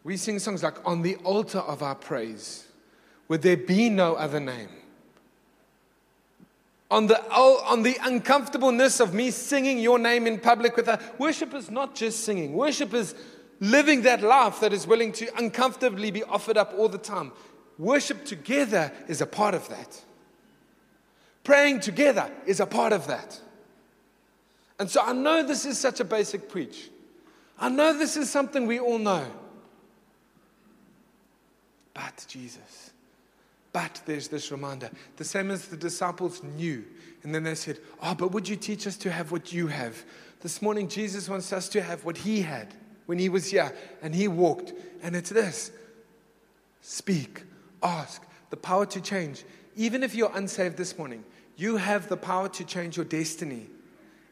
We 0.08 0.16
sing 0.16 0.40
songs 0.40 0.64
like, 0.64 0.76
On 0.88 1.02
the 1.02 1.18
altar 1.18 1.60
of 1.60 1.84
our 1.84 1.94
praise, 1.94 2.66
would 3.28 3.42
there 3.42 3.58
be 3.58 3.90
no 3.90 4.16
other 4.16 4.40
name? 4.40 4.70
On 6.90 7.08
the, 7.08 7.22
on 7.30 7.84
the 7.84 7.98
uncomfortableness 8.02 9.02
of 9.02 9.14
me 9.14 9.32
singing 9.32 9.80
your 9.80 10.00
name 10.00 10.26
in 10.26 10.40
public 10.40 10.78
with 10.78 10.88
a 10.88 10.98
worship 11.18 11.54
is 11.54 11.70
not 11.70 11.94
just 11.94 12.24
singing. 12.24 12.54
Worship 12.54 12.94
is 12.94 13.16
living 13.60 14.04
that 14.04 14.22
life 14.22 14.62
that 14.62 14.72
is 14.72 14.88
willing 14.88 15.12
to 15.12 15.28
uncomfortably 15.38 16.10
be 16.10 16.24
offered 16.24 16.56
up 16.56 16.74
all 16.78 16.88
the 16.88 16.98
time. 16.98 17.34
Worship 17.78 18.24
together 18.24 18.94
is 19.10 19.20
a 19.20 19.28
part 19.28 19.56
of 19.56 19.68
that. 19.68 20.02
Praying 21.44 21.82
together 21.82 22.32
is 22.46 22.62
a 22.62 22.66
part 22.66 22.94
of 22.94 23.08
that. 23.08 23.42
And 24.80 24.90
so 24.90 25.02
I 25.02 25.12
know 25.12 25.44
this 25.44 25.66
is 25.66 25.78
such 25.78 26.00
a 26.00 26.06
basic 26.06 26.48
preach. 26.48 26.92
I 27.60 27.68
know 27.68 27.92
this 27.92 28.16
is 28.16 28.30
something 28.30 28.68
we 28.68 28.80
all 28.80 29.00
know. 29.00 29.30
But 31.98 32.26
Jesus. 32.28 32.92
But 33.74 34.02
there's 34.06 34.28
this 34.28 34.52
reminder. 34.52 34.92
The 35.18 35.26
same 35.26 35.50
as 35.50 35.68
the 35.68 35.76
disciples 35.76 36.44
knew. 36.44 36.86
And 37.24 37.34
then 37.34 37.44
they 37.44 37.56
said, 37.56 37.80
Oh, 38.02 38.14
but 38.14 38.32
would 38.32 38.48
you 38.48 38.56
teach 38.56 38.86
us 38.86 38.98
to 38.98 39.12
have 39.12 39.32
what 39.32 39.52
you 39.52 39.66
have? 39.68 40.06
This 40.42 40.62
morning, 40.62 40.88
Jesus 40.88 41.28
wants 41.28 41.52
us 41.52 41.68
to 41.70 41.82
have 41.82 42.06
what 42.06 42.18
he 42.18 42.42
had 42.42 42.76
when 43.08 43.18
he 43.18 43.30
was 43.30 43.50
here 43.50 43.74
and 44.04 44.14
he 44.14 44.28
walked. 44.28 44.74
And 45.02 45.16
it's 45.16 45.32
this 45.32 45.72
speak, 46.82 47.44
ask, 47.82 48.24
the 48.52 48.58
power 48.58 48.86
to 48.86 49.02
change. 49.02 49.44
Even 49.76 50.04
if 50.04 50.14
you're 50.14 50.32
unsaved 50.36 50.78
this 50.78 50.98
morning, 51.00 51.24
you 51.56 51.78
have 51.78 52.10
the 52.10 52.18
power 52.18 52.48
to 52.50 52.64
change 52.64 52.96
your 52.96 53.06
destiny. 53.06 53.68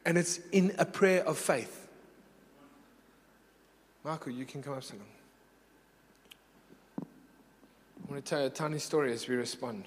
And 0.05 0.19
it's 0.19 0.39
in 0.51 0.71
a 0.77 0.85
prayer 0.85 1.25
of 1.25 1.39
faith. 1.39 1.87
Marco, 4.03 4.29
you 4.29 4.45
can 4.45 4.61
come 4.61 4.73
up, 4.73 4.83
Salon. 4.83 5.01
Want 8.15 8.23
to 8.23 8.29
tell 8.29 8.39
you 8.39 8.47
a 8.47 8.49
tiny 8.49 8.79
story 8.79 9.11
as 9.11 9.27
we 9.27 9.35
respond. 9.35 9.83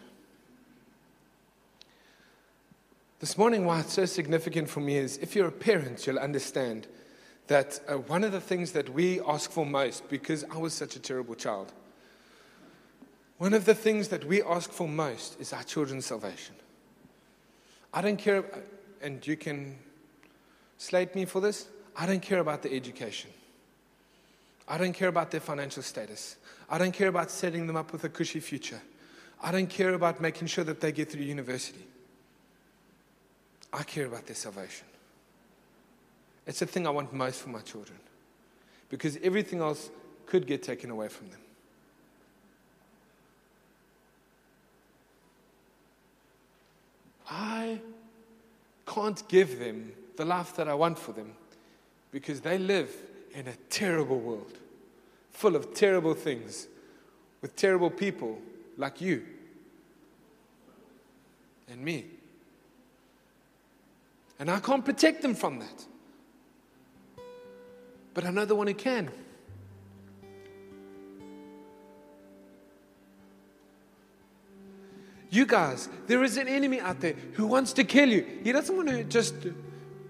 This 3.20 3.38
morning, 3.38 3.64
why 3.64 3.80
it's 3.80 3.94
so 3.94 4.04
significant 4.04 4.68
for 4.68 4.80
me 4.80 4.98
is 4.98 5.16
if 5.16 5.34
you're 5.34 5.48
a 5.48 5.50
parent, 5.50 6.06
you'll 6.06 6.18
understand 6.18 6.88
that 7.46 7.80
uh, 7.88 7.94
one 7.94 8.24
of 8.24 8.32
the 8.32 8.40
things 8.42 8.72
that 8.72 8.90
we 8.90 9.22
ask 9.22 9.50
for 9.50 9.64
most, 9.64 10.10
because 10.10 10.44
I 10.52 10.58
was 10.58 10.74
such 10.74 10.94
a 10.94 10.98
terrible 10.98 11.34
child, 11.36 11.72
one 13.38 13.54
of 13.54 13.64
the 13.64 13.74
things 13.74 14.08
that 14.08 14.26
we 14.26 14.42
ask 14.42 14.70
for 14.70 14.86
most 14.86 15.40
is 15.40 15.54
our 15.54 15.62
children's 15.62 16.04
salvation. 16.04 16.54
I 17.94 18.02
don't 18.02 18.18
care, 18.18 18.44
and 19.00 19.26
you 19.26 19.38
can 19.38 19.78
slate 20.76 21.14
me 21.14 21.24
for 21.24 21.40
this, 21.40 21.66
I 21.96 22.04
don't 22.04 22.20
care 22.20 22.40
about 22.40 22.60
the 22.60 22.74
education. 22.74 23.30
I 24.68 24.76
don't 24.76 24.92
care 24.92 25.08
about 25.08 25.30
their 25.30 25.40
financial 25.40 25.82
status. 25.82 26.36
I 26.68 26.76
don't 26.76 26.92
care 26.92 27.08
about 27.08 27.30
setting 27.30 27.66
them 27.66 27.76
up 27.76 27.90
with 27.90 28.04
a 28.04 28.10
cushy 28.10 28.40
future. 28.40 28.80
I 29.42 29.50
don't 29.50 29.68
care 29.68 29.94
about 29.94 30.20
making 30.20 30.48
sure 30.48 30.64
that 30.64 30.80
they 30.80 30.92
get 30.92 31.10
through 31.10 31.22
university. 31.22 31.86
I 33.72 33.82
care 33.82 34.06
about 34.06 34.26
their 34.26 34.36
salvation. 34.36 34.86
It's 36.46 36.58
the 36.58 36.66
thing 36.66 36.86
I 36.86 36.90
want 36.90 37.12
most 37.12 37.40
for 37.40 37.48
my 37.48 37.60
children 37.60 37.98
because 38.90 39.18
everything 39.22 39.60
else 39.60 39.90
could 40.26 40.46
get 40.46 40.62
taken 40.62 40.90
away 40.90 41.08
from 41.08 41.30
them. 41.30 41.40
I 47.30 47.80
can't 48.86 49.26
give 49.28 49.58
them 49.58 49.92
the 50.16 50.24
life 50.24 50.56
that 50.56 50.68
I 50.68 50.74
want 50.74 50.98
for 50.98 51.12
them 51.12 51.32
because 52.10 52.40
they 52.40 52.58
live 52.58 52.90
in 53.34 53.48
a 53.48 53.56
terrible 53.70 54.18
world 54.18 54.58
full 55.38 55.54
of 55.54 55.72
terrible 55.72 56.14
things 56.14 56.66
with 57.42 57.54
terrible 57.54 57.90
people 57.90 58.38
like 58.76 59.00
you 59.00 59.24
and 61.68 61.80
me. 61.80 62.06
And 64.40 64.50
I 64.50 64.58
can't 64.58 64.84
protect 64.84 65.22
them 65.22 65.34
from 65.34 65.60
that. 65.60 65.86
But 68.14 68.24
I 68.24 68.30
know 68.30 68.44
the 68.44 68.56
one 68.56 68.66
who 68.66 68.74
can. 68.74 69.10
You 75.30 75.46
guys, 75.46 75.88
there 76.06 76.24
is 76.24 76.36
an 76.36 76.48
enemy 76.48 76.80
out 76.80 77.00
there 77.00 77.14
who 77.34 77.46
wants 77.46 77.72
to 77.74 77.84
kill 77.84 78.08
you. 78.08 78.26
He 78.42 78.50
doesn't 78.50 78.74
want 78.74 78.88
to 78.88 79.04
just 79.04 79.34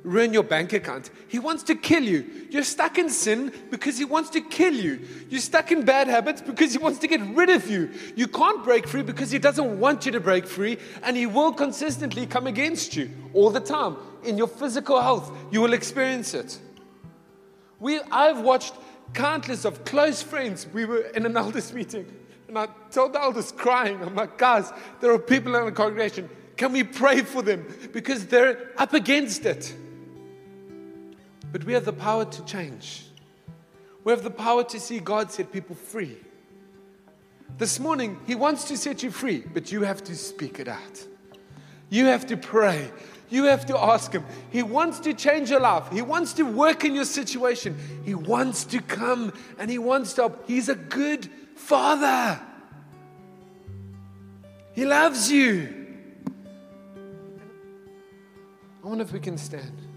ruin 0.09 0.33
your 0.33 0.43
bank 0.43 0.73
account. 0.73 1.11
He 1.29 1.39
wants 1.39 1.63
to 1.65 1.75
kill 1.75 2.03
you. 2.03 2.25
You're 2.51 2.65
stuck 2.65 2.99
in 2.99 3.11
sin 3.11 3.53
because 3.71 3.99
he 3.99 4.05
wants 4.05 4.31
to 4.31 4.41
kill 4.41 4.75
you. 4.75 5.07
You're 5.29 5.41
stuck 5.41 5.71
in 5.73 5.85
bad 5.85 6.09
habits 6.09 6.41
because 6.41 6.73
he 6.73 6.79
wants 6.79 6.99
to 7.01 7.07
get 7.07 7.21
rid 7.35 7.51
of 7.51 7.69
you. 7.71 7.91
You 8.17 8.27
can't 8.27 8.65
break 8.65 8.89
free 8.89 9.03
because 9.03 9.31
he 9.31 9.39
doesn't 9.39 9.79
want 9.79 10.07
you 10.07 10.13
to 10.13 10.21
break 10.21 10.47
free, 10.47 10.79
and 11.03 11.17
he 11.17 11.27
will 11.27 11.53
consistently 11.53 12.27
come 12.27 12.47
against 12.47 12.97
you 12.97 13.11
all 13.35 13.51
the 13.51 13.61
time. 13.61 13.97
In 14.25 14.37
your 14.39 14.49
physical 14.49 15.01
health, 15.01 15.31
you 15.51 15.61
will 15.61 15.73
experience 15.73 16.35
it. 16.35 16.59
We, 17.81 18.01
I've 18.11 18.41
watched 18.41 18.75
countless 19.15 19.65
of 19.65 19.85
close 19.85 20.23
friends. 20.23 20.67
We 20.73 20.85
were 20.85 21.03
in 21.15 21.25
an 21.27 21.37
elders 21.45 21.73
meeting 21.73 22.07
and 22.49 22.59
I 22.59 22.67
told 22.91 23.13
the 23.13 23.21
elders 23.21 23.53
crying, 23.53 24.03
I'm 24.03 24.15
like, 24.15 24.39
guys, 24.39 24.73
there 25.01 25.13
are 25.13 25.19
people 25.19 25.55
in 25.55 25.67
the 25.67 25.73
congregation. 25.73 26.31
Can 26.57 26.73
we 26.73 26.83
pray 26.83 27.21
for 27.21 27.43
them? 27.43 27.67
Because 27.93 28.27
they're 28.27 28.73
up 28.79 28.95
against 28.95 29.45
it. 29.45 29.75
But 31.53 31.64
we 31.64 31.72
have 31.72 31.84
the 31.84 31.92
power 31.92 32.24
to 32.24 32.44
change. 32.44 33.07
We 34.05 34.12
have 34.12 34.22
the 34.22 34.30
power 34.30 34.64
to 34.64 34.80
see 34.80 35.01
God 35.01 35.30
set 35.30 35.53
people 35.53 35.74
free. 35.74 36.16
This 37.57 37.80
morning, 37.80 38.18
He 38.26 38.34
wants 38.34 38.64
to 38.64 38.76
set 38.76 39.03
you 39.03 39.11
free, 39.11 39.44
but 39.53 39.72
you 39.72 39.82
have 39.82 40.05
to 40.05 40.14
speak 40.14 40.61
it 40.61 40.68
out. 40.68 41.07
You 41.90 42.07
have 42.07 42.26
to 42.26 42.36
pray. 42.36 42.90
You 43.30 43.44
have 43.44 43.66
to 43.66 43.78
ask 43.78 44.12
Him. 44.12 44.24
He 44.51 44.62
wants 44.62 45.01
to 45.01 45.14
change 45.14 45.51
your 45.51 45.61
life. 45.61 45.90
He 45.90 46.03
wants 46.03 46.34
to 46.34 46.44
work 46.44 46.84
in 46.84 46.94
your 46.94 47.05
situation. 47.05 47.76
He 48.05 48.14
wants 48.14 48.64
to 48.66 48.80
come 48.80 49.32
and 49.59 49.70
He 49.70 49.78
wants 49.78 50.14
to 50.14 50.22
help. 50.22 50.46
He's 50.46 50.68
a 50.68 50.74
good 50.74 51.28
Father. 51.55 52.40
He 54.72 54.84
loves 54.84 55.30
you. 55.30 55.86
I 58.84 58.86
wonder 58.86 59.03
if 59.03 59.12
we 59.12 59.20
can 59.20 59.36
stand. 59.36 59.88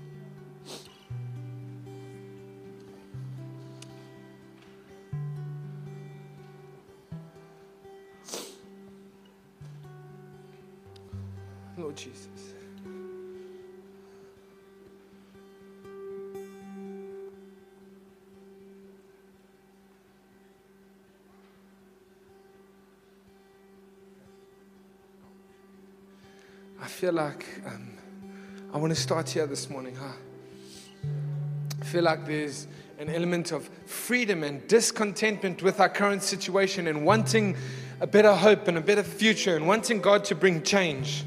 Lord 11.78 11.96
Jesus. 11.96 12.28
I 26.80 26.88
feel 26.88 27.14
like 27.14 27.46
um, 27.66 27.98
I 28.74 28.78
want 28.78 28.94
to 28.94 29.00
start 29.00 29.30
here 29.30 29.46
this 29.48 29.70
morning, 29.70 29.96
huh? 29.96 30.14
I 31.80 31.86
feel 31.86 32.04
like 32.04 32.26
there's 32.26 32.68
an 33.00 33.10
element 33.10 33.52
of 33.52 33.70
freedom 33.86 34.44
and 34.44 34.68
discontentment 34.68 35.64
with 35.64 35.80
our 35.80 35.90
current 35.90 36.24
situation 36.24 36.88
and 36.88 37.06
wanting 37.06 37.56
a 38.00 38.08
better 38.08 38.34
hope 38.34 38.68
and 38.68 38.78
a 38.78 38.82
better 38.82 39.04
future 39.04 39.56
and 39.56 39.68
wanting 39.68 40.02
God 40.02 40.24
to 40.26 40.36
bring 40.36 40.64
change. 40.64 41.24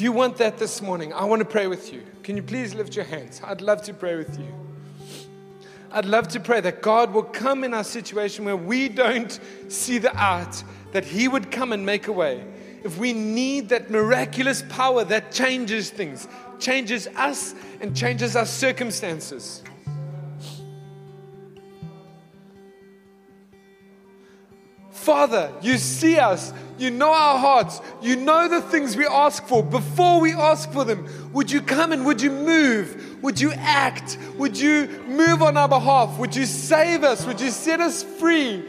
If 0.00 0.04
you 0.04 0.12
want 0.12 0.38
that 0.38 0.56
this 0.56 0.80
morning, 0.80 1.12
I 1.12 1.26
want 1.26 1.40
to 1.40 1.44
pray 1.44 1.66
with 1.66 1.92
you. 1.92 2.02
Can 2.22 2.34
you 2.34 2.42
please 2.42 2.74
lift 2.74 2.96
your 2.96 3.04
hands? 3.04 3.38
I'd 3.44 3.60
love 3.60 3.82
to 3.82 3.92
pray 3.92 4.16
with 4.16 4.38
you. 4.38 4.46
I'd 5.92 6.06
love 6.06 6.26
to 6.28 6.40
pray 6.40 6.62
that 6.62 6.80
God 6.80 7.12
will 7.12 7.22
come 7.22 7.64
in 7.64 7.74
our 7.74 7.84
situation 7.84 8.46
where 8.46 8.56
we 8.56 8.88
don't 8.88 9.38
see 9.68 9.98
the 9.98 10.16
out, 10.16 10.64
that 10.92 11.04
He 11.04 11.28
would 11.28 11.50
come 11.50 11.74
and 11.74 11.84
make 11.84 12.06
a 12.06 12.12
way 12.12 12.42
if 12.82 12.96
we 12.96 13.12
need 13.12 13.68
that 13.68 13.90
miraculous 13.90 14.64
power 14.70 15.04
that 15.04 15.32
changes 15.32 15.90
things, 15.90 16.26
changes 16.58 17.06
us, 17.08 17.54
and 17.82 17.94
changes 17.94 18.36
our 18.36 18.46
circumstances. 18.46 19.62
Father, 24.92 25.52
you 25.60 25.76
see 25.76 26.18
us. 26.18 26.54
You 26.80 26.90
know 26.90 27.12
our 27.12 27.38
hearts. 27.38 27.82
You 28.00 28.16
know 28.16 28.48
the 28.48 28.62
things 28.62 28.96
we 28.96 29.06
ask 29.06 29.46
for. 29.46 29.62
Before 29.62 30.18
we 30.18 30.32
ask 30.32 30.72
for 30.72 30.82
them, 30.84 31.06
would 31.34 31.50
you 31.50 31.60
come 31.60 31.92
and 31.92 32.06
would 32.06 32.22
you 32.22 32.30
move? 32.30 33.22
Would 33.22 33.38
you 33.38 33.52
act? 33.52 34.16
Would 34.38 34.58
you 34.58 34.88
move 35.06 35.42
on 35.42 35.58
our 35.58 35.68
behalf? 35.68 36.18
Would 36.18 36.34
you 36.34 36.46
save 36.46 37.04
us? 37.04 37.26
Would 37.26 37.38
you 37.38 37.50
set 37.50 37.80
us 37.80 38.02
free? 38.02 38.64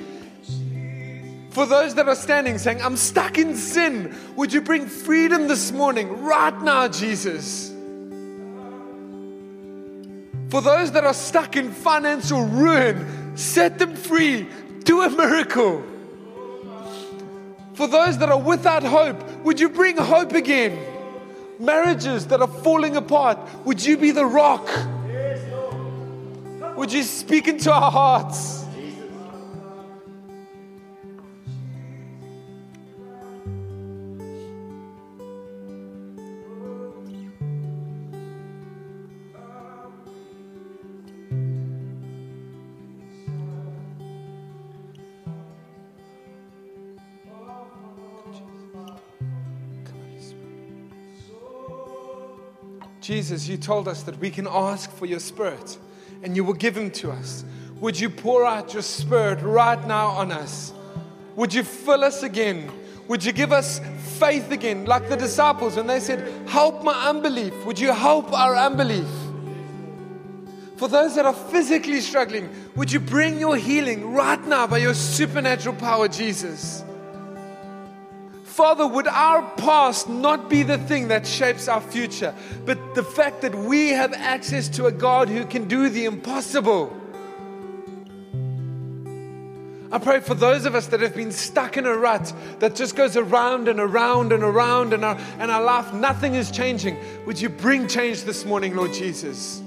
For 1.52 1.66
those 1.66 1.96
that 1.96 2.10
are 2.10 2.16
standing 2.16 2.58
saying, 2.58 2.82
I'm 2.82 2.98
stuck 2.98 3.38
in 3.38 3.56
sin, 3.56 4.14
would 4.36 4.52
you 4.52 4.62
bring 4.62 4.88
freedom 4.88 5.48
this 5.48 5.72
morning, 5.72 6.22
right 6.22 6.62
now, 6.62 6.90
Jesus? 6.90 7.70
For 10.50 10.62
those 10.62 10.92
that 10.92 11.06
are 11.06 11.14
stuck 11.14 11.56
in 11.56 11.72
financial 11.72 12.44
ruin, 12.44 13.38
set 13.38 13.80
them 13.80 13.96
free. 13.96 14.48
Do 14.84 15.02
a 15.02 15.10
miracle. 15.10 15.82
For 17.74 17.88
those 17.88 18.18
that 18.18 18.30
are 18.30 18.40
without 18.40 18.84
hope, 18.84 19.24
would 19.44 19.60
you 19.60 19.70
bring 19.70 19.98
hope 19.98 20.34
again? 20.34 20.78
Marriages 21.60 22.28
that 22.28 22.42
are 22.42 22.48
falling 22.48 22.96
apart, 22.96 23.38
would 23.66 23.84
you 23.84 23.98
be 23.98 24.12
the 24.12 24.26
rock? 24.26 24.68
Would 26.76 26.92
you 26.92 27.04
speak 27.04 27.48
into 27.48 27.72
our 27.72 27.92
hearts? 27.92 28.66
Jesus, 53.12 53.46
you 53.46 53.58
told 53.58 53.90
us 53.90 54.04
that 54.04 54.18
we 54.20 54.30
can 54.30 54.48
ask 54.50 54.90
for 54.90 55.06
your 55.06 55.20
spirit 55.20 55.78
and 56.24 56.34
you 56.34 56.46
will 56.46 56.54
give 56.54 56.78
him 56.78 56.90
to 56.92 57.12
us. 57.12 57.44
Would 57.82 58.00
you 58.00 58.10
pour 58.10 58.46
out 58.46 58.72
your 58.72 58.84
spirit 58.84 59.42
right 59.42 59.86
now 59.86 60.12
on 60.12 60.32
us? 60.32 60.72
Would 61.36 61.54
you 61.54 61.64
fill 61.64 62.06
us 62.06 62.24
again? 62.24 62.72
Would 63.10 63.26
you 63.26 63.34
give 63.34 63.52
us 63.52 63.82
faith 64.18 64.50
again, 64.50 64.86
like 64.86 65.10
the 65.10 65.18
disciples 65.18 65.76
when 65.76 65.88
they 65.88 66.00
said, 66.00 66.48
Help 66.48 66.86
my 66.86 67.10
unbelief? 67.10 67.54
Would 67.66 67.78
you 67.78 67.92
help 67.92 68.32
our 68.32 68.56
unbelief? 68.56 69.10
For 70.78 70.88
those 70.88 71.14
that 71.16 71.26
are 71.26 71.34
physically 71.34 72.00
struggling, 72.00 72.50
would 72.78 72.94
you 72.94 73.02
bring 73.02 73.38
your 73.38 73.58
healing 73.58 74.14
right 74.14 74.42
now 74.48 74.68
by 74.68 74.78
your 74.78 74.94
supernatural 74.94 75.76
power, 75.76 76.08
Jesus? 76.08 76.82
Father, 78.52 78.86
would 78.86 79.08
our 79.08 79.50
past 79.56 80.10
not 80.10 80.50
be 80.50 80.62
the 80.62 80.78
thing 80.78 81.08
that 81.08 81.26
shapes 81.26 81.70
our 81.70 81.80
future, 81.80 82.36
but 82.66 82.96
the 82.96 83.04
fact 83.04 83.44
that 83.44 83.56
we 83.56 83.92
have 83.92 84.12
access 84.12 84.68
to 84.68 84.88
a 84.88 84.92
God 84.92 85.30
who 85.30 85.46
can 85.46 85.70
do 85.70 85.88
the 85.88 86.04
impossible? 86.04 86.94
I 89.90 90.00
pray 90.00 90.20
for 90.20 90.34
those 90.34 90.66
of 90.66 90.76
us 90.76 90.88
that 90.88 91.00
have 91.00 91.16
been 91.16 91.32
stuck 91.32 91.78
in 91.78 91.86
a 91.86 91.96
rut 91.96 92.34
that 92.60 92.76
just 92.76 92.98
goes 92.98 93.16
around 93.16 93.70
and 93.70 93.80
around 93.80 94.34
and 94.34 94.44
around, 94.44 94.92
and 94.92 95.06
our, 95.06 95.16
and 95.40 95.50
our 95.50 95.64
life, 95.64 95.94
nothing 95.94 96.36
is 96.36 96.52
changing. 96.52 96.98
Would 97.26 97.40
you 97.40 97.48
bring 97.48 97.88
change 97.88 98.26
this 98.26 98.44
morning, 98.44 98.76
Lord 98.76 98.92
Jesus? 98.92 99.64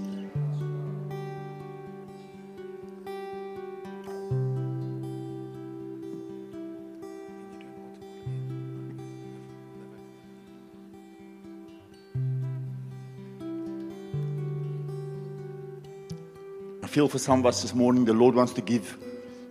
Feel 16.95 17.09
for 17.09 17.19
some 17.19 17.41
of 17.41 17.47
us 17.47 17.63
this 17.63 17.75
morning, 17.75 18.05
the 18.05 18.13
Lord 18.13 18.37
wants 18.37 18.53
to 18.53 18.61
give, 18.61 18.97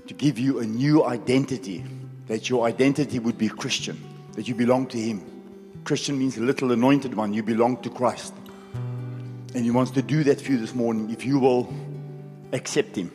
to 0.08 0.14
give 0.14 0.40
you 0.40 0.60
a 0.60 0.66
new 0.66 1.04
identity. 1.04 1.84
That 2.28 2.50
your 2.50 2.66
identity 2.66 3.20
would 3.20 3.38
be 3.38 3.50
Christian, 3.50 4.02
that 4.36 4.48
you 4.48 4.56
belong 4.56 4.88
to 4.88 4.98
Him. 4.98 5.22
Christian 5.84 6.18
means 6.18 6.38
little 6.38 6.72
anointed 6.72 7.14
one, 7.14 7.34
you 7.34 7.44
belong 7.44 7.82
to 7.82 7.90
Christ. 7.90 8.34
And 9.54 9.66
He 9.66 9.72
wants 9.72 9.92
to 9.92 10.02
do 10.02 10.24
that 10.24 10.40
for 10.40 10.54
you 10.54 10.58
this 10.58 10.74
morning 10.74 11.10
if 11.10 11.26
you 11.26 11.38
will 11.38 11.74
accept 12.54 12.96
Him. 12.96 13.12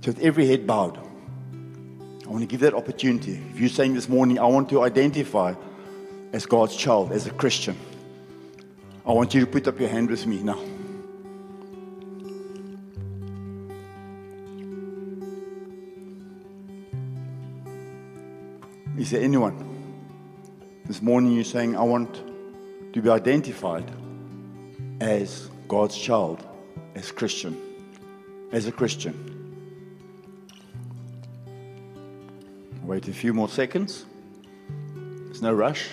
So, 0.00 0.10
with 0.10 0.18
every 0.18 0.48
head 0.48 0.66
bowed, 0.66 0.98
I 0.98 2.28
want 2.28 2.40
to 2.40 2.46
give 2.46 2.60
that 2.60 2.74
opportunity. 2.74 3.40
If 3.52 3.60
you're 3.60 3.68
saying 3.68 3.94
this 3.94 4.08
morning, 4.08 4.40
I 4.40 4.46
want 4.46 4.70
to 4.70 4.82
identify 4.82 5.54
as 6.32 6.46
God's 6.46 6.74
child, 6.74 7.12
as 7.12 7.28
a 7.28 7.30
Christian, 7.30 7.76
I 9.06 9.12
want 9.12 9.34
you 9.34 9.40
to 9.42 9.46
put 9.46 9.68
up 9.68 9.78
your 9.78 9.88
hand 9.88 10.10
with 10.10 10.26
me 10.26 10.42
now. 10.42 10.58
Is 18.98 19.10
there 19.10 19.20
anyone 19.20 19.54
this 20.86 21.02
morning 21.02 21.32
you're 21.32 21.44
saying, 21.44 21.76
I 21.76 21.82
want 21.82 22.14
to 22.94 23.02
be 23.02 23.10
identified 23.10 23.84
as 25.02 25.50
God's 25.68 25.98
child, 25.98 26.42
as 26.94 27.12
Christian, 27.12 27.60
as 28.52 28.66
a 28.66 28.72
Christian? 28.72 29.14
Wait 32.82 33.06
a 33.06 33.12
few 33.12 33.34
more 33.34 33.50
seconds. 33.50 34.06
There's 35.26 35.42
no 35.42 35.52
rush. 35.52 35.88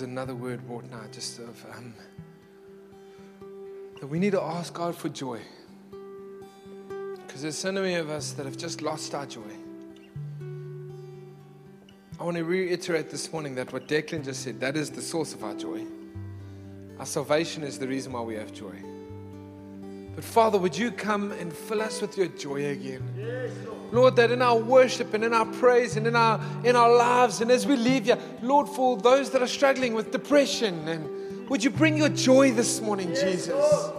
Another 0.00 0.34
word 0.34 0.64
brought 0.66 0.84
now, 0.84 1.02
just 1.10 1.40
of 1.40 1.66
um, 1.74 1.92
that 4.00 4.06
we 4.06 4.20
need 4.20 4.32
to 4.32 4.40
ask 4.40 4.72
God 4.72 4.94
for 4.94 5.08
joy. 5.08 5.40
Because 7.26 7.42
there's 7.42 7.58
so 7.58 7.72
many 7.72 7.94
of 7.94 8.08
us 8.08 8.32
that 8.32 8.46
have 8.46 8.56
just 8.56 8.80
lost 8.80 9.14
our 9.14 9.26
joy. 9.26 9.50
I 12.20 12.24
want 12.24 12.36
to 12.36 12.44
reiterate 12.44 13.10
this 13.10 13.32
morning 13.32 13.56
that 13.56 13.72
what 13.72 13.88
Declan 13.88 14.24
just 14.24 14.42
said, 14.42 14.60
that 14.60 14.76
is 14.76 14.90
the 14.90 15.02
source 15.02 15.34
of 15.34 15.42
our 15.42 15.54
joy. 15.54 15.84
Our 16.98 17.06
salvation 17.06 17.64
is 17.64 17.78
the 17.78 17.88
reason 17.88 18.12
why 18.12 18.20
we 18.20 18.36
have 18.36 18.52
joy. 18.52 18.74
But 20.14 20.24
Father, 20.24 20.58
would 20.58 20.76
you 20.76 20.90
come 20.92 21.32
and 21.32 21.52
fill 21.52 21.82
us 21.82 22.00
with 22.00 22.16
your 22.16 22.28
joy 22.28 22.66
again? 22.70 23.02
Lord, 23.90 24.16
that 24.16 24.30
in 24.30 24.42
our 24.42 24.58
worship 24.58 25.14
and 25.14 25.24
in 25.24 25.32
our 25.32 25.46
praise 25.46 25.96
and 25.96 26.06
in 26.06 26.14
our 26.14 26.40
in 26.64 26.76
our 26.76 26.94
lives 26.94 27.40
and 27.40 27.50
as 27.50 27.66
we 27.66 27.76
leave 27.76 28.04
here, 28.04 28.18
Lord, 28.42 28.68
for 28.68 28.96
those 28.96 29.30
that 29.30 29.42
are 29.42 29.48
struggling 29.48 29.94
with 29.94 30.10
depression, 30.10 30.86
and 30.88 31.48
would 31.48 31.64
you 31.64 31.70
bring 31.70 31.96
your 31.96 32.10
joy 32.10 32.52
this 32.52 32.80
morning, 32.80 33.08
Jesus? 33.14 33.90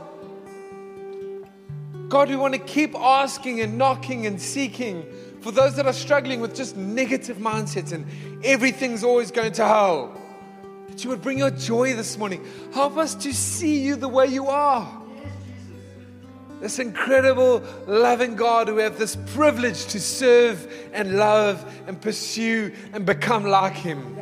God, 2.09 2.29
we 2.29 2.35
want 2.35 2.53
to 2.55 2.59
keep 2.59 2.95
asking 2.95 3.61
and 3.61 3.77
knocking 3.77 4.25
and 4.25 4.41
seeking 4.41 5.05
for 5.41 5.51
those 5.51 5.75
that 5.75 5.85
are 5.85 5.93
struggling 5.93 6.41
with 6.41 6.55
just 6.55 6.75
negative 6.75 7.37
mindsets 7.37 7.91
and 7.91 8.05
everything's 8.43 9.03
always 9.03 9.31
going 9.31 9.51
to 9.53 9.65
hell. 9.65 10.19
That 10.89 11.03
you 11.03 11.11
would 11.11 11.21
bring 11.21 11.37
your 11.37 11.51
joy 11.51 11.93
this 11.93 12.17
morning. 12.17 12.45
Help 12.73 12.97
us 12.97 13.15
to 13.15 13.33
see 13.33 13.81
you 13.81 13.95
the 13.95 14.07
way 14.07 14.25
you 14.25 14.47
are. 14.47 14.98
This 16.60 16.80
incredible, 16.80 17.64
loving 17.88 18.36
God 18.36 18.68
who 18.68 18.78
have 18.78 18.97
this 18.99 19.16
privilege 19.16 19.86
to 19.88 19.99
serve 19.99 20.72
and 20.93 21.18
love 21.18 21.64
and 21.88 21.99
pursue 22.01 22.74
and 22.93 23.05
become 23.05 23.45
like 23.45 23.76
Him. 23.76 24.18